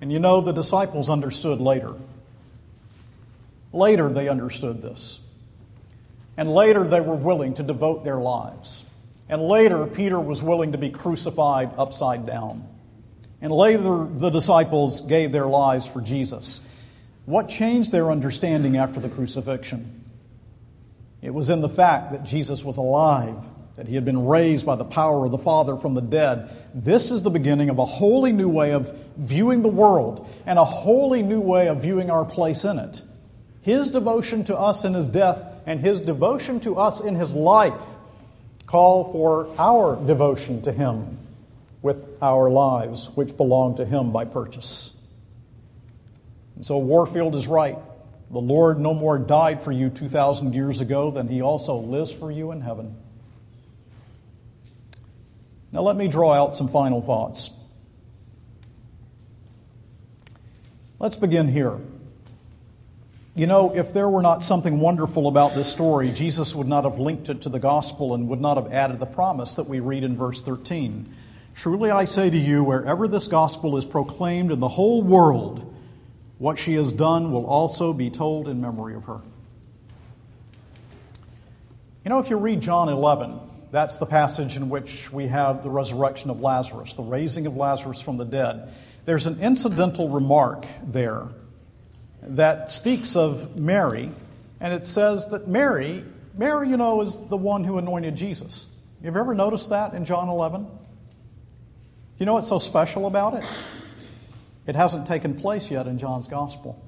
And 0.00 0.12
you 0.12 0.20
know, 0.20 0.40
the 0.40 0.52
disciples 0.52 1.10
understood 1.10 1.60
later. 1.60 1.94
Later, 3.72 4.08
they 4.08 4.28
understood 4.28 4.80
this. 4.80 5.18
And 6.36 6.48
later, 6.48 6.84
they 6.84 7.00
were 7.00 7.16
willing 7.16 7.54
to 7.54 7.62
devote 7.62 8.04
their 8.04 8.18
lives. 8.18 8.84
And 9.28 9.42
later, 9.42 9.86
Peter 9.86 10.18
was 10.18 10.42
willing 10.42 10.72
to 10.72 10.78
be 10.78 10.90
crucified 10.90 11.72
upside 11.76 12.26
down. 12.26 12.66
And 13.42 13.52
later, 13.52 14.06
the 14.06 14.30
disciples 14.30 15.00
gave 15.00 15.32
their 15.32 15.46
lives 15.46 15.86
for 15.86 16.00
Jesus. 16.00 16.62
What 17.26 17.48
changed 17.48 17.92
their 17.92 18.10
understanding 18.10 18.76
after 18.76 19.00
the 19.00 19.08
crucifixion? 19.08 19.99
It 21.22 21.34
was 21.34 21.50
in 21.50 21.60
the 21.60 21.68
fact 21.68 22.12
that 22.12 22.24
Jesus 22.24 22.64
was 22.64 22.76
alive, 22.76 23.36
that 23.76 23.86
he 23.86 23.94
had 23.94 24.04
been 24.04 24.26
raised 24.26 24.64
by 24.64 24.76
the 24.76 24.84
power 24.84 25.24
of 25.24 25.30
the 25.30 25.38
Father 25.38 25.76
from 25.76 25.94
the 25.94 26.00
dead. 26.00 26.50
This 26.74 27.10
is 27.10 27.22
the 27.22 27.30
beginning 27.30 27.68
of 27.68 27.78
a 27.78 27.84
wholly 27.84 28.32
new 28.32 28.48
way 28.48 28.72
of 28.72 28.96
viewing 29.16 29.62
the 29.62 29.68
world 29.68 30.28
and 30.46 30.58
a 30.58 30.64
wholly 30.64 31.22
new 31.22 31.40
way 31.40 31.68
of 31.68 31.82
viewing 31.82 32.10
our 32.10 32.24
place 32.24 32.64
in 32.64 32.78
it. 32.78 33.02
His 33.62 33.90
devotion 33.90 34.44
to 34.44 34.56
us 34.56 34.84
in 34.84 34.94
his 34.94 35.08
death 35.08 35.44
and 35.66 35.80
his 35.80 36.00
devotion 36.00 36.60
to 36.60 36.76
us 36.76 37.00
in 37.00 37.14
his 37.14 37.34
life 37.34 37.84
call 38.66 39.12
for 39.12 39.48
our 39.58 39.96
devotion 40.06 40.62
to 40.62 40.72
him 40.72 41.18
with 41.82 42.06
our 42.22 42.50
lives, 42.50 43.10
which 43.14 43.36
belong 43.36 43.76
to 43.76 43.84
him 43.84 44.12
by 44.12 44.24
purchase. 44.24 44.92
And 46.56 46.64
so 46.64 46.78
Warfield 46.78 47.34
is 47.34 47.48
right. 47.48 47.78
The 48.30 48.40
Lord 48.40 48.78
no 48.78 48.94
more 48.94 49.18
died 49.18 49.60
for 49.60 49.72
you 49.72 49.90
2,000 49.90 50.54
years 50.54 50.80
ago 50.80 51.10
than 51.10 51.28
he 51.28 51.42
also 51.42 51.76
lives 51.76 52.12
for 52.12 52.30
you 52.30 52.52
in 52.52 52.60
heaven. 52.60 52.96
Now, 55.72 55.82
let 55.82 55.96
me 55.96 56.08
draw 56.08 56.32
out 56.32 56.56
some 56.56 56.68
final 56.68 57.02
thoughts. 57.02 57.50
Let's 60.98 61.16
begin 61.16 61.48
here. 61.48 61.78
You 63.34 63.46
know, 63.46 63.74
if 63.74 63.92
there 63.92 64.08
were 64.08 64.22
not 64.22 64.44
something 64.44 64.80
wonderful 64.80 65.28
about 65.28 65.54
this 65.54 65.68
story, 65.68 66.10
Jesus 66.10 66.54
would 66.54 66.66
not 66.66 66.84
have 66.84 66.98
linked 66.98 67.28
it 67.28 67.42
to 67.42 67.48
the 67.48 67.60
gospel 67.60 68.14
and 68.14 68.28
would 68.28 68.40
not 68.40 68.56
have 68.56 68.72
added 68.72 68.98
the 68.98 69.06
promise 69.06 69.54
that 69.54 69.64
we 69.64 69.80
read 69.80 70.04
in 70.04 70.16
verse 70.16 70.42
13. 70.42 71.14
Truly 71.54 71.90
I 71.90 72.04
say 72.04 72.28
to 72.28 72.36
you, 72.36 72.62
wherever 72.62 73.08
this 73.08 73.28
gospel 73.28 73.76
is 73.76 73.84
proclaimed 73.84 74.52
in 74.52 74.60
the 74.60 74.68
whole 74.68 75.02
world, 75.02 75.72
what 76.40 76.58
she 76.58 76.72
has 76.72 76.90
done 76.90 77.32
will 77.32 77.44
also 77.44 77.92
be 77.92 78.08
told 78.08 78.48
in 78.48 78.62
memory 78.62 78.94
of 78.94 79.04
her. 79.04 79.20
You 82.02 82.08
know, 82.08 82.18
if 82.18 82.30
you 82.30 82.38
read 82.38 82.62
John 82.62 82.88
11, 82.88 83.38
that's 83.70 83.98
the 83.98 84.06
passage 84.06 84.56
in 84.56 84.70
which 84.70 85.12
we 85.12 85.26
have 85.26 85.62
the 85.62 85.68
resurrection 85.68 86.30
of 86.30 86.40
Lazarus, 86.40 86.94
the 86.94 87.02
raising 87.02 87.46
of 87.46 87.58
Lazarus 87.58 88.00
from 88.00 88.16
the 88.16 88.24
dead. 88.24 88.72
There's 89.04 89.26
an 89.26 89.38
incidental 89.40 90.08
remark 90.08 90.64
there 90.82 91.28
that 92.22 92.72
speaks 92.72 93.16
of 93.16 93.60
Mary, 93.60 94.10
and 94.60 94.72
it 94.72 94.86
says 94.86 95.26
that 95.26 95.46
Mary, 95.46 96.02
Mary, 96.34 96.70
you 96.70 96.78
know, 96.78 97.02
is 97.02 97.20
the 97.20 97.36
one 97.36 97.64
who 97.64 97.76
anointed 97.76 98.16
Jesus. 98.16 98.66
You've 99.02 99.16
ever 99.16 99.34
noticed 99.34 99.68
that 99.68 99.92
in 99.92 100.06
John 100.06 100.30
11? 100.30 100.66
You 102.16 102.24
know 102.24 102.32
what's 102.32 102.48
so 102.48 102.58
special 102.58 103.04
about 103.04 103.34
it? 103.34 103.44
It 104.70 104.76
hasn't 104.76 105.08
taken 105.08 105.34
place 105.34 105.68
yet 105.68 105.88
in 105.88 105.98
John's 105.98 106.28
gospel. 106.28 106.80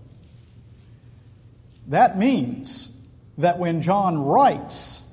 That 1.89 2.17
means 2.17 2.93
that 3.39 3.59
when 3.59 3.83
John 3.83 4.25
writes, 4.25 5.05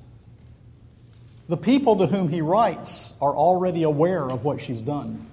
the 1.47 1.57
people 1.57 1.97
to 1.97 2.05
whom 2.05 2.29
he 2.29 2.41
writes 2.41 3.15
are 3.19 3.35
already 3.35 3.81
aware 3.81 4.23
of 4.23 4.43
what 4.43 4.61
she's 4.61 4.81
done. 4.81 5.25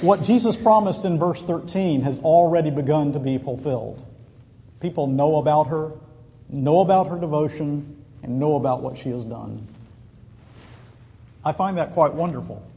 What 0.00 0.24
Jesus 0.24 0.56
promised 0.56 1.04
in 1.04 1.20
verse 1.20 1.44
13 1.44 2.02
has 2.02 2.18
already 2.18 2.70
begun 2.70 3.12
to 3.12 3.20
be 3.20 3.38
fulfilled. 3.38 4.04
People 4.80 5.06
know 5.06 5.36
about 5.36 5.68
her, 5.68 5.92
know 6.48 6.80
about 6.80 7.06
her 7.06 7.20
devotion, 7.20 8.04
and 8.24 8.40
know 8.40 8.56
about 8.56 8.82
what 8.82 8.98
she 8.98 9.10
has 9.10 9.24
done. 9.24 9.68
I 11.44 11.52
find 11.52 11.78
that 11.78 11.92
quite 11.92 12.12
wonderful. 12.12 12.71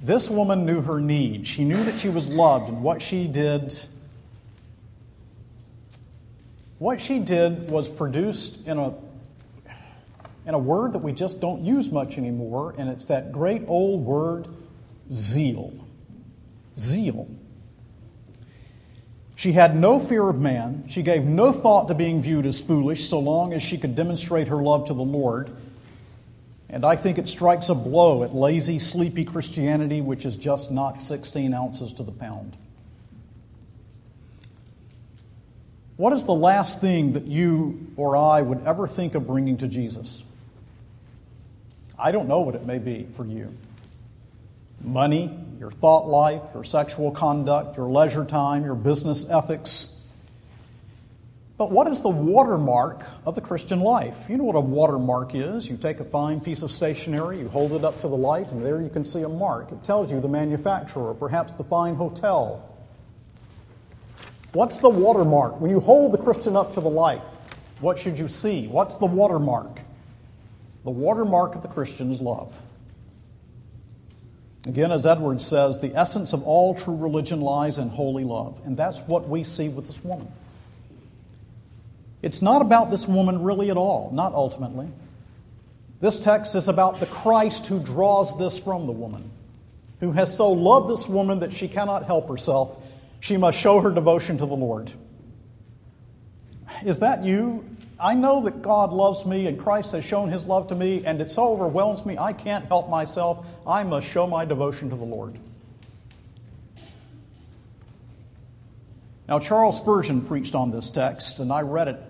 This 0.00 0.30
woman 0.30 0.64
knew 0.64 0.80
her 0.80 1.00
need. 1.00 1.46
She 1.46 1.64
knew 1.64 1.84
that 1.84 1.98
she 1.98 2.08
was 2.08 2.28
loved, 2.28 2.68
and 2.68 2.82
what 2.82 3.02
she 3.02 3.26
did 3.26 3.78
what 6.78 6.98
she 6.98 7.18
did 7.18 7.70
was 7.70 7.90
produced 7.90 8.66
in 8.66 8.78
a 8.78 8.94
in 10.46 10.54
a 10.54 10.58
word 10.58 10.94
that 10.94 11.00
we 11.00 11.12
just 11.12 11.38
don't 11.38 11.62
use 11.62 11.92
much 11.92 12.16
anymore, 12.16 12.74
and 12.78 12.88
it's 12.88 13.04
that 13.04 13.30
great 13.30 13.62
old 13.68 14.04
word 14.04 14.48
zeal. 15.10 15.72
Zeal. 16.78 17.28
She 19.36 19.52
had 19.52 19.76
no 19.76 19.98
fear 19.98 20.28
of 20.28 20.40
man. 20.40 20.84
She 20.88 21.02
gave 21.02 21.24
no 21.24 21.52
thought 21.52 21.88
to 21.88 21.94
being 21.94 22.22
viewed 22.22 22.46
as 22.46 22.60
foolish 22.60 23.08
so 23.08 23.18
long 23.18 23.52
as 23.52 23.62
she 23.62 23.76
could 23.76 23.94
demonstrate 23.94 24.48
her 24.48 24.56
love 24.56 24.86
to 24.86 24.94
the 24.94 25.02
Lord. 25.02 25.54
And 26.72 26.84
I 26.86 26.94
think 26.94 27.18
it 27.18 27.28
strikes 27.28 27.68
a 27.68 27.74
blow 27.74 28.22
at 28.22 28.32
lazy, 28.32 28.78
sleepy 28.78 29.24
Christianity, 29.24 30.00
which 30.00 30.24
is 30.24 30.36
just 30.36 30.70
not 30.70 31.02
16 31.02 31.52
ounces 31.52 31.92
to 31.94 32.04
the 32.04 32.12
pound. 32.12 32.56
What 35.96 36.12
is 36.12 36.24
the 36.24 36.32
last 36.32 36.80
thing 36.80 37.12
that 37.12 37.26
you 37.26 37.88
or 37.96 38.16
I 38.16 38.40
would 38.40 38.64
ever 38.64 38.86
think 38.86 39.16
of 39.16 39.26
bringing 39.26 39.58
to 39.58 39.66
Jesus? 39.66 40.24
I 41.98 42.12
don't 42.12 42.28
know 42.28 42.40
what 42.40 42.54
it 42.54 42.64
may 42.64 42.78
be 42.78 43.04
for 43.04 43.26
you 43.26 43.52
money, 44.82 45.36
your 45.58 45.70
thought 45.70 46.06
life, 46.06 46.42
your 46.54 46.64
sexual 46.64 47.10
conduct, 47.10 47.76
your 47.76 47.86
leisure 47.86 48.24
time, 48.24 48.64
your 48.64 48.74
business 48.74 49.26
ethics. 49.28 49.90
But 51.60 51.70
what 51.70 51.88
is 51.88 52.00
the 52.00 52.08
watermark 52.08 53.04
of 53.26 53.34
the 53.34 53.42
Christian 53.42 53.80
life? 53.80 54.30
You 54.30 54.38
know 54.38 54.44
what 54.44 54.56
a 54.56 54.60
watermark 54.60 55.34
is. 55.34 55.68
You 55.68 55.76
take 55.76 56.00
a 56.00 56.04
fine 56.04 56.40
piece 56.40 56.62
of 56.62 56.70
stationery, 56.70 57.38
you 57.38 57.50
hold 57.50 57.72
it 57.72 57.84
up 57.84 58.00
to 58.00 58.08
the 58.08 58.16
light, 58.16 58.50
and 58.50 58.64
there 58.64 58.80
you 58.80 58.88
can 58.88 59.04
see 59.04 59.20
a 59.20 59.28
mark. 59.28 59.70
It 59.70 59.84
tells 59.84 60.10
you 60.10 60.22
the 60.22 60.28
manufacturer, 60.28 61.12
perhaps 61.12 61.52
the 61.52 61.64
fine 61.64 61.96
hotel. 61.96 62.66
What's 64.54 64.78
the 64.78 64.88
watermark? 64.88 65.60
When 65.60 65.70
you 65.70 65.80
hold 65.80 66.12
the 66.12 66.16
Christian 66.16 66.56
up 66.56 66.72
to 66.76 66.80
the 66.80 66.88
light, 66.88 67.20
what 67.80 67.98
should 67.98 68.18
you 68.18 68.26
see? 68.26 68.66
What's 68.66 68.96
the 68.96 69.04
watermark? 69.04 69.80
The 70.84 70.90
watermark 70.90 71.56
of 71.56 71.60
the 71.60 71.68
Christian 71.68 72.10
is 72.10 72.22
love. 72.22 72.56
Again, 74.64 74.92
as 74.92 75.04
Edwards 75.04 75.46
says, 75.46 75.78
the 75.78 75.94
essence 75.94 76.32
of 76.32 76.42
all 76.42 76.74
true 76.74 76.96
religion 76.96 77.42
lies 77.42 77.76
in 77.76 77.90
holy 77.90 78.24
love. 78.24 78.62
And 78.64 78.78
that's 78.78 79.00
what 79.00 79.28
we 79.28 79.44
see 79.44 79.68
with 79.68 79.86
this 79.86 80.02
woman. 80.02 80.32
It's 82.22 82.42
not 82.42 82.62
about 82.62 82.90
this 82.90 83.08
woman 83.08 83.42
really 83.42 83.70
at 83.70 83.76
all, 83.76 84.10
not 84.12 84.34
ultimately. 84.34 84.88
This 86.00 86.20
text 86.20 86.54
is 86.54 86.68
about 86.68 87.00
the 87.00 87.06
Christ 87.06 87.66
who 87.66 87.78
draws 87.78 88.38
this 88.38 88.58
from 88.58 88.86
the 88.86 88.92
woman, 88.92 89.30
who 90.00 90.12
has 90.12 90.34
so 90.34 90.50
loved 90.50 90.90
this 90.90 91.08
woman 91.08 91.40
that 91.40 91.52
she 91.52 91.68
cannot 91.68 92.04
help 92.04 92.28
herself. 92.28 92.82
She 93.20 93.36
must 93.36 93.58
show 93.58 93.80
her 93.80 93.90
devotion 93.90 94.38
to 94.38 94.46
the 94.46 94.56
Lord. 94.56 94.92
Is 96.84 97.00
that 97.00 97.24
you? 97.24 97.64
I 97.98 98.14
know 98.14 98.44
that 98.44 98.62
God 98.62 98.92
loves 98.92 99.26
me 99.26 99.46
and 99.46 99.58
Christ 99.58 99.92
has 99.92 100.04
shown 100.04 100.30
his 100.30 100.46
love 100.46 100.68
to 100.68 100.74
me, 100.74 101.04
and 101.04 101.20
it 101.20 101.30
so 101.30 101.48
overwhelms 101.52 102.06
me, 102.06 102.16
I 102.16 102.32
can't 102.32 102.64
help 102.66 102.88
myself. 102.88 103.46
I 103.66 103.82
must 103.82 104.06
show 104.06 104.26
my 104.26 104.46
devotion 104.46 104.88
to 104.88 104.96
the 104.96 105.04
Lord. 105.04 105.38
Now, 109.28 109.38
Charles 109.38 109.76
Spurgeon 109.76 110.22
preached 110.22 110.54
on 110.54 110.70
this 110.70 110.90
text, 110.90 111.38
and 111.38 111.52
I 111.52 111.60
read 111.60 111.88
it, 111.88 112.02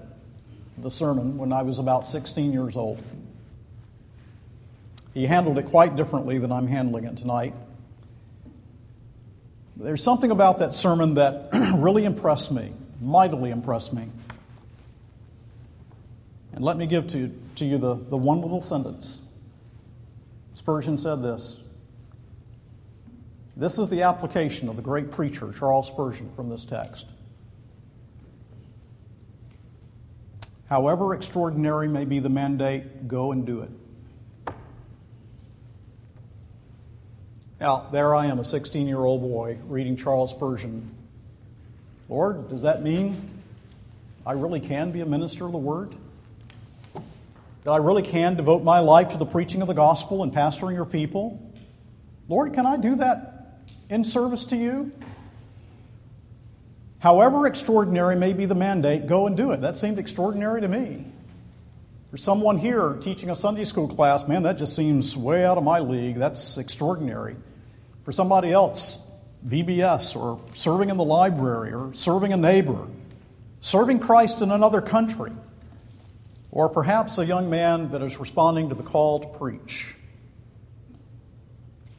the 0.82 0.90
sermon, 0.90 1.38
when 1.38 1.52
I 1.52 1.62
was 1.62 1.78
about 1.78 2.06
16 2.06 2.52
years 2.52 2.76
old. 2.76 3.02
He 5.14 5.26
handled 5.26 5.58
it 5.58 5.66
quite 5.66 5.96
differently 5.96 6.38
than 6.38 6.52
I'm 6.52 6.66
handling 6.66 7.04
it 7.04 7.16
tonight. 7.16 7.54
There's 9.76 10.02
something 10.02 10.30
about 10.30 10.58
that 10.58 10.74
sermon 10.74 11.14
that 11.14 11.48
really 11.76 12.04
impressed 12.04 12.52
me, 12.52 12.72
mightily 13.00 13.50
impressed 13.50 13.92
me. 13.92 14.08
And 16.52 16.64
let 16.64 16.76
me 16.76 16.86
give 16.86 17.06
to, 17.08 17.34
to 17.56 17.64
you 17.64 17.78
the, 17.78 17.94
the 17.94 18.16
one 18.16 18.42
little 18.42 18.62
sentence. 18.62 19.20
Spurgeon 20.54 20.98
said 20.98 21.22
this. 21.22 21.58
This 23.56 23.78
is 23.78 23.88
the 23.88 24.02
application 24.02 24.68
of 24.68 24.76
the 24.76 24.82
great 24.82 25.10
preacher, 25.10 25.52
Charles 25.52 25.88
Spurgeon, 25.88 26.30
from 26.34 26.48
this 26.48 26.64
text. 26.64 27.06
However 30.70 31.14
extraordinary 31.14 31.88
may 31.88 32.06
be 32.06 32.20
the 32.20 32.30
mandate, 32.30 33.08
go 33.08 33.32
and 33.32 33.44
do 33.44 33.60
it. 33.60 34.54
Now, 37.60 37.88
there 37.92 38.14
I 38.14 38.26
am, 38.26 38.38
a 38.38 38.44
16 38.44 38.86
year 38.86 39.04
old 39.04 39.20
boy, 39.20 39.58
reading 39.66 39.96
Charles 39.96 40.30
Spurgeon. 40.30 40.94
Lord, 42.08 42.48
does 42.48 42.62
that 42.62 42.82
mean 42.82 43.42
I 44.24 44.32
really 44.32 44.60
can 44.60 44.92
be 44.92 45.02
a 45.02 45.06
minister 45.06 45.44
of 45.44 45.52
the 45.52 45.58
word? 45.58 45.94
that 47.64 47.72
I 47.72 47.76
really 47.76 48.02
can 48.02 48.36
devote 48.36 48.62
my 48.62 48.78
life 48.78 49.08
to 49.08 49.18
the 49.18 49.26
preaching 49.26 49.60
of 49.60 49.68
the 49.68 49.74
gospel 49.74 50.22
and 50.22 50.32
pastoring 50.32 50.74
your 50.74 50.86
people? 50.86 51.40
Lord, 52.28 52.54
can 52.54 52.64
I 52.64 52.76
do 52.76 52.96
that 52.96 53.60
in 53.88 54.02
service 54.02 54.44
to 54.46 54.56
you? 54.56 54.92
However 57.00 57.46
extraordinary 57.46 58.14
may 58.14 58.34
be 58.34 58.44
the 58.44 58.54
mandate, 58.54 59.06
go 59.06 59.26
and 59.26 59.36
do 59.36 59.52
it. 59.52 59.62
That 59.62 59.78
seemed 59.78 59.98
extraordinary 59.98 60.60
to 60.60 60.68
me. 60.68 61.06
For 62.10 62.18
someone 62.18 62.58
here 62.58 62.98
teaching 63.00 63.30
a 63.30 63.34
Sunday 63.34 63.64
school 63.64 63.88
class, 63.88 64.28
man, 64.28 64.42
that 64.42 64.58
just 64.58 64.76
seems 64.76 65.16
way 65.16 65.44
out 65.44 65.56
of 65.56 65.64
my 65.64 65.78
league. 65.78 66.16
That's 66.16 66.58
extraordinary. 66.58 67.36
For 68.02 68.12
somebody 68.12 68.52
else, 68.52 68.98
VBS 69.46 70.14
or 70.14 70.40
serving 70.52 70.90
in 70.90 70.98
the 70.98 71.04
library 71.04 71.72
or 71.72 71.94
serving 71.94 72.34
a 72.34 72.36
neighbor, 72.36 72.86
serving 73.60 74.00
Christ 74.00 74.42
in 74.42 74.50
another 74.50 74.82
country. 74.82 75.32
Or 76.50 76.68
perhaps 76.68 77.16
a 77.16 77.24
young 77.24 77.48
man 77.48 77.92
that 77.92 78.02
is 78.02 78.18
responding 78.18 78.68
to 78.70 78.74
the 78.74 78.82
call 78.82 79.20
to 79.20 79.28
preach. 79.38 79.94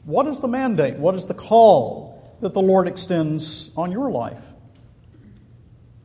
What 0.04 0.28
is 0.28 0.42
the 0.42 0.48
mandate? 0.48 0.98
What 0.98 1.16
is 1.16 1.26
the 1.26 1.34
call 1.34 2.38
that 2.42 2.54
the 2.54 2.62
Lord 2.62 2.88
extends 2.88 3.72
on 3.76 3.92
your 3.92 4.12
life? 4.12 4.54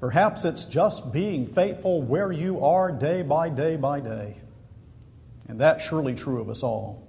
Perhaps 0.00 0.44
it's 0.44 0.64
just 0.64 1.12
being 1.12 1.46
faithful 1.46 2.02
where 2.02 2.30
you 2.30 2.64
are 2.64 2.92
day 2.92 3.22
by 3.22 3.48
day 3.48 3.76
by 3.76 4.00
day. 4.00 4.36
And 5.48 5.60
that's 5.60 5.84
surely 5.84 6.14
true 6.14 6.40
of 6.40 6.50
us 6.50 6.62
all. 6.62 7.02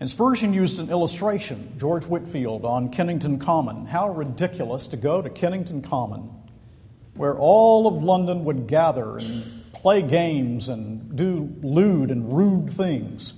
And 0.00 0.10
Spurgeon 0.10 0.52
used 0.52 0.78
an 0.78 0.90
illustration, 0.90 1.74
George 1.78 2.04
Whitefield, 2.04 2.64
on 2.64 2.90
Kennington 2.90 3.38
Common. 3.38 3.86
How 3.86 4.10
ridiculous 4.10 4.86
to 4.88 4.96
go 4.96 5.22
to 5.22 5.30
Kennington 5.30 5.82
Common 5.82 6.30
where 7.14 7.36
all 7.36 7.86
of 7.86 8.02
London 8.02 8.44
would 8.44 8.66
gather 8.66 9.18
and 9.18 9.72
play 9.72 10.02
games 10.02 10.68
and 10.68 11.16
do 11.16 11.54
lewd 11.62 12.10
and 12.10 12.32
rude 12.32 12.68
things, 12.68 13.34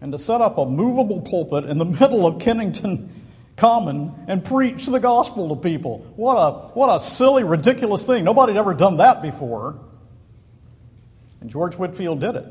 and 0.00 0.12
to 0.12 0.18
set 0.18 0.40
up 0.40 0.58
a 0.58 0.66
movable 0.66 1.20
pulpit 1.20 1.64
in 1.64 1.78
the 1.78 1.84
middle 2.00 2.26
of 2.26 2.38
Kennington 2.38 3.17
Common 3.58 4.14
and 4.28 4.44
preach 4.44 4.86
the 4.86 5.00
gospel 5.00 5.54
to 5.54 5.60
people. 5.60 6.06
What 6.14 6.36
a, 6.36 6.52
what 6.74 6.94
a 6.94 7.00
silly, 7.00 7.42
ridiculous 7.42 8.06
thing. 8.06 8.22
Nobody 8.22 8.52
had 8.52 8.60
ever 8.60 8.72
done 8.72 8.98
that 8.98 9.20
before. 9.20 9.80
And 11.40 11.50
George 11.50 11.74
Whitefield 11.74 12.20
did 12.20 12.36
it. 12.36 12.46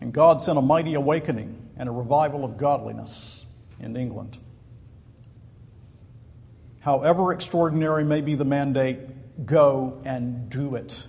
And 0.00 0.12
God 0.12 0.40
sent 0.40 0.58
a 0.58 0.62
mighty 0.62 0.94
awakening 0.94 1.70
and 1.76 1.88
a 1.88 1.92
revival 1.92 2.44
of 2.44 2.56
godliness 2.56 3.46
in 3.80 3.96
England. 3.96 4.38
However 6.78 7.32
extraordinary 7.32 8.04
may 8.04 8.20
be 8.20 8.36
the 8.36 8.44
mandate, 8.44 9.44
go 9.44 10.00
and 10.04 10.48
do 10.48 10.76
it. 10.76 11.04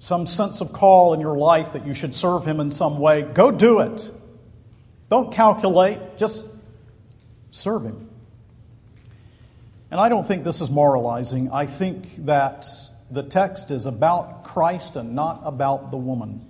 Some 0.00 0.26
sense 0.26 0.60
of 0.60 0.74
call 0.74 1.14
in 1.14 1.20
your 1.20 1.38
life 1.38 1.72
that 1.72 1.86
you 1.86 1.94
should 1.94 2.14
serve 2.14 2.44
Him 2.44 2.60
in 2.60 2.70
some 2.70 2.98
way, 2.98 3.22
go 3.22 3.50
do 3.50 3.80
it. 3.80 4.10
Don't 5.08 5.32
calculate, 5.32 6.18
just 6.18 6.44
serve 7.54 7.84
Him. 7.84 8.08
And 9.90 10.00
I 10.00 10.08
don't 10.08 10.26
think 10.26 10.44
this 10.44 10.60
is 10.60 10.70
moralizing. 10.70 11.50
I 11.50 11.66
think 11.66 12.26
that 12.26 12.66
the 13.10 13.22
text 13.22 13.70
is 13.70 13.86
about 13.86 14.44
Christ 14.44 14.96
and 14.96 15.14
not 15.14 15.42
about 15.44 15.90
the 15.90 15.96
woman. 15.96 16.44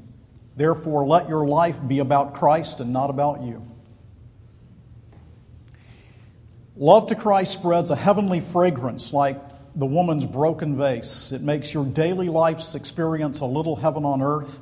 Therefore, 0.57 1.07
let 1.07 1.29
your 1.29 1.47
life 1.47 1.81
be 1.87 1.99
about 1.99 2.35
Christ 2.35 2.81
and 2.81 2.93
not 2.93 3.11
about 3.11 3.43
you. 3.43 3.67
Love 6.77 7.09
to 7.09 7.15
Christ 7.15 7.53
spreads 7.53 7.91
a 7.91 7.97
heavenly 7.97 8.41
fragrance 8.41 9.13
like 9.13 9.39
the 9.77 9.87
woman's 9.87 10.25
broken 10.25 10.77
vase. 10.77 11.33
It 11.33 11.43
makes 11.43 11.75
your 11.75 11.85
daily 11.85 12.29
life's 12.29 12.75
experience 12.75 13.41
a 13.41 13.47
little 13.47 13.77
heaven 13.77 14.05
on 14.05 14.23
earth. 14.23 14.61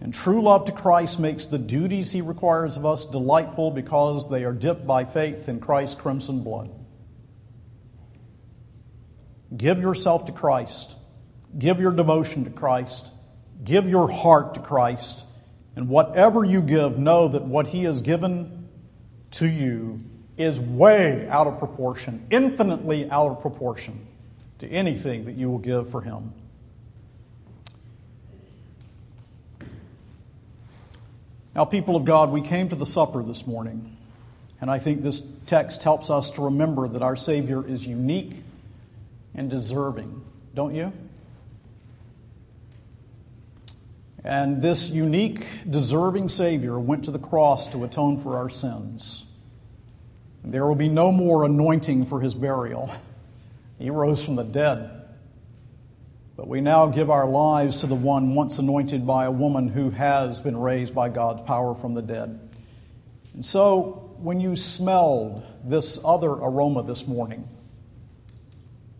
And 0.00 0.14
true 0.14 0.40
love 0.40 0.64
to 0.66 0.72
Christ 0.72 1.18
makes 1.18 1.46
the 1.46 1.58
duties 1.58 2.12
he 2.12 2.20
requires 2.20 2.76
of 2.76 2.86
us 2.86 3.04
delightful 3.04 3.70
because 3.70 4.28
they 4.28 4.44
are 4.44 4.52
dipped 4.52 4.86
by 4.86 5.04
faith 5.04 5.48
in 5.48 5.58
Christ's 5.58 6.00
crimson 6.00 6.42
blood. 6.42 6.70
Give 9.56 9.80
yourself 9.80 10.26
to 10.26 10.32
Christ. 10.32 10.96
Give 11.58 11.80
your 11.80 11.92
devotion 11.92 12.44
to 12.44 12.50
Christ. 12.50 13.12
Give 13.64 13.88
your 13.88 14.10
heart 14.10 14.54
to 14.54 14.60
Christ. 14.60 15.26
And 15.74 15.88
whatever 15.88 16.44
you 16.44 16.60
give, 16.60 16.98
know 16.98 17.28
that 17.28 17.44
what 17.44 17.68
He 17.68 17.84
has 17.84 18.00
given 18.00 18.68
to 19.32 19.46
you 19.46 20.04
is 20.36 20.60
way 20.60 21.28
out 21.28 21.46
of 21.46 21.58
proportion, 21.58 22.26
infinitely 22.30 23.10
out 23.10 23.30
of 23.30 23.40
proportion 23.40 24.06
to 24.58 24.68
anything 24.68 25.24
that 25.24 25.34
you 25.34 25.50
will 25.50 25.58
give 25.58 25.90
for 25.90 26.02
Him. 26.02 26.32
Now, 31.58 31.64
people 31.64 31.96
of 31.96 32.04
God, 32.04 32.30
we 32.30 32.40
came 32.40 32.68
to 32.68 32.76
the 32.76 32.86
supper 32.86 33.20
this 33.20 33.44
morning, 33.44 33.96
and 34.60 34.70
I 34.70 34.78
think 34.78 35.02
this 35.02 35.24
text 35.48 35.82
helps 35.82 36.08
us 36.08 36.30
to 36.30 36.42
remember 36.42 36.86
that 36.86 37.02
our 37.02 37.16
Savior 37.16 37.66
is 37.66 37.84
unique 37.84 38.44
and 39.34 39.50
deserving, 39.50 40.24
don't 40.54 40.72
you? 40.76 40.92
And 44.22 44.62
this 44.62 44.88
unique, 44.88 45.44
deserving 45.68 46.28
Savior 46.28 46.78
went 46.78 47.06
to 47.06 47.10
the 47.10 47.18
cross 47.18 47.66
to 47.70 47.82
atone 47.82 48.18
for 48.18 48.36
our 48.36 48.48
sins. 48.48 49.24
There 50.44 50.64
will 50.64 50.76
be 50.76 50.88
no 50.88 51.10
more 51.10 51.42
anointing 51.42 52.06
for 52.06 52.20
his 52.20 52.36
burial. 52.36 52.88
He 53.80 53.90
rose 53.90 54.24
from 54.24 54.36
the 54.36 54.44
dead. 54.44 54.97
But 56.38 56.46
we 56.46 56.60
now 56.60 56.86
give 56.86 57.10
our 57.10 57.26
lives 57.26 57.78
to 57.78 57.88
the 57.88 57.96
one 57.96 58.36
once 58.36 58.60
anointed 58.60 59.04
by 59.04 59.24
a 59.24 59.30
woman 59.30 59.66
who 59.66 59.90
has 59.90 60.40
been 60.40 60.56
raised 60.56 60.94
by 60.94 61.08
God's 61.08 61.42
power 61.42 61.74
from 61.74 61.94
the 61.94 62.00
dead. 62.00 62.38
And 63.34 63.44
so, 63.44 64.14
when 64.18 64.38
you 64.38 64.54
smelled 64.54 65.42
this 65.64 65.98
other 66.04 66.30
aroma 66.30 66.84
this 66.84 67.08
morning, 67.08 67.48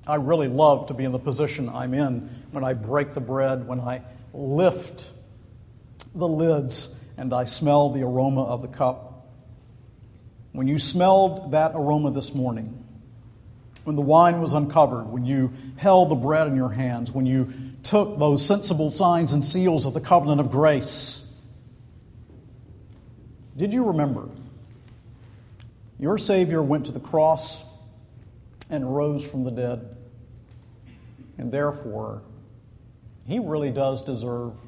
I 0.05 0.17
really 0.17 0.49
love 0.49 0.89
to 0.89 0.95
be 0.95 1.05
in 1.05 1.13
the 1.13 1.21
position 1.21 1.69
I'm 1.69 1.95
in 1.95 2.29
when 2.51 2.65
I 2.65 2.73
break 2.73 3.15
the 3.15 3.21
bread, 3.21 3.69
when 3.69 3.79
I 3.79 4.03
lift 4.35 5.13
the 6.17 6.27
lids 6.27 6.93
and 7.17 7.33
I 7.33 7.45
smell 7.45 7.91
the 7.91 8.03
aroma 8.03 8.43
of 8.43 8.63
the 8.63 8.69
cup. 8.69 9.29
When 10.51 10.67
you 10.67 10.81
smelled 10.81 11.53
that 11.53 11.71
aroma 11.77 12.11
this 12.11 12.35
morning, 12.35 12.85
when 13.89 13.97
the 13.97 14.03
wine 14.03 14.43
was 14.43 14.53
uncovered, 14.53 15.07
when 15.07 15.25
you 15.25 15.51
held 15.77 16.11
the 16.11 16.15
bread 16.15 16.47
in 16.47 16.55
your 16.55 16.69
hands, 16.69 17.11
when 17.11 17.25
you 17.25 17.51
took 17.83 18.19
those 18.19 18.45
sensible 18.45 18.91
signs 18.91 19.33
and 19.33 19.43
seals 19.43 19.87
of 19.87 19.95
the 19.95 20.01
covenant 20.03 20.43
of 20.43 20.51
grace, 20.51 21.25
did 23.57 23.73
you 23.73 23.87
remember? 23.87 24.29
Your 25.99 26.19
Savior 26.19 26.63
went 26.63 26.85
to 26.85 26.93
the 26.93 27.01
cross 27.01 27.65
and 28.69 28.95
rose 28.95 29.27
from 29.27 29.45
the 29.45 29.51
dead. 29.51 29.97
And 31.39 31.51
therefore, 31.51 32.25
he 33.27 33.39
really 33.39 33.71
does 33.71 34.03
deserve 34.03 34.59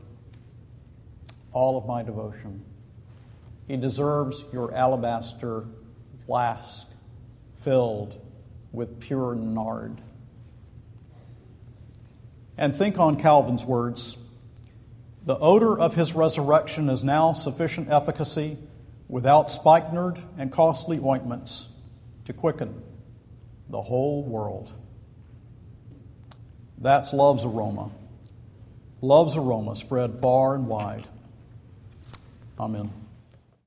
all 1.53 1.77
of 1.77 1.85
my 1.85 2.03
devotion. 2.03 2.65
He 3.69 3.77
deserves 3.77 4.47
your 4.51 4.75
alabaster 4.75 5.67
flask 6.25 6.87
filled 7.63 8.19
with 8.73 9.01
pure 9.01 9.35
nard. 9.35 10.01
And 12.57 12.75
think 12.75 12.99
on 12.99 13.17
Calvin's 13.17 13.65
words 13.65 14.17
The 15.25 15.39
odor 15.39 15.79
of 15.79 15.95
his 15.95 16.15
resurrection 16.15 16.89
is 16.89 17.03
now 17.03 17.33
sufficient 17.33 17.89
efficacy 17.91 18.59
without 19.09 19.51
spikenard 19.51 20.19
and 20.39 20.53
costly 20.53 20.99
ointments 20.99 21.69
to 22.25 22.33
quicken 22.33 22.83
the 23.69 23.81
whole 23.81 24.23
world. 24.23 24.73
That's 26.79 27.13
love's 27.13 27.45
aroma. 27.45 27.91
Love's 29.01 29.37
aroma 29.37 29.77
spread 29.77 30.17
far 30.17 30.55
and 30.55 30.67
wide. 30.67 31.07
Amen. 32.59 33.00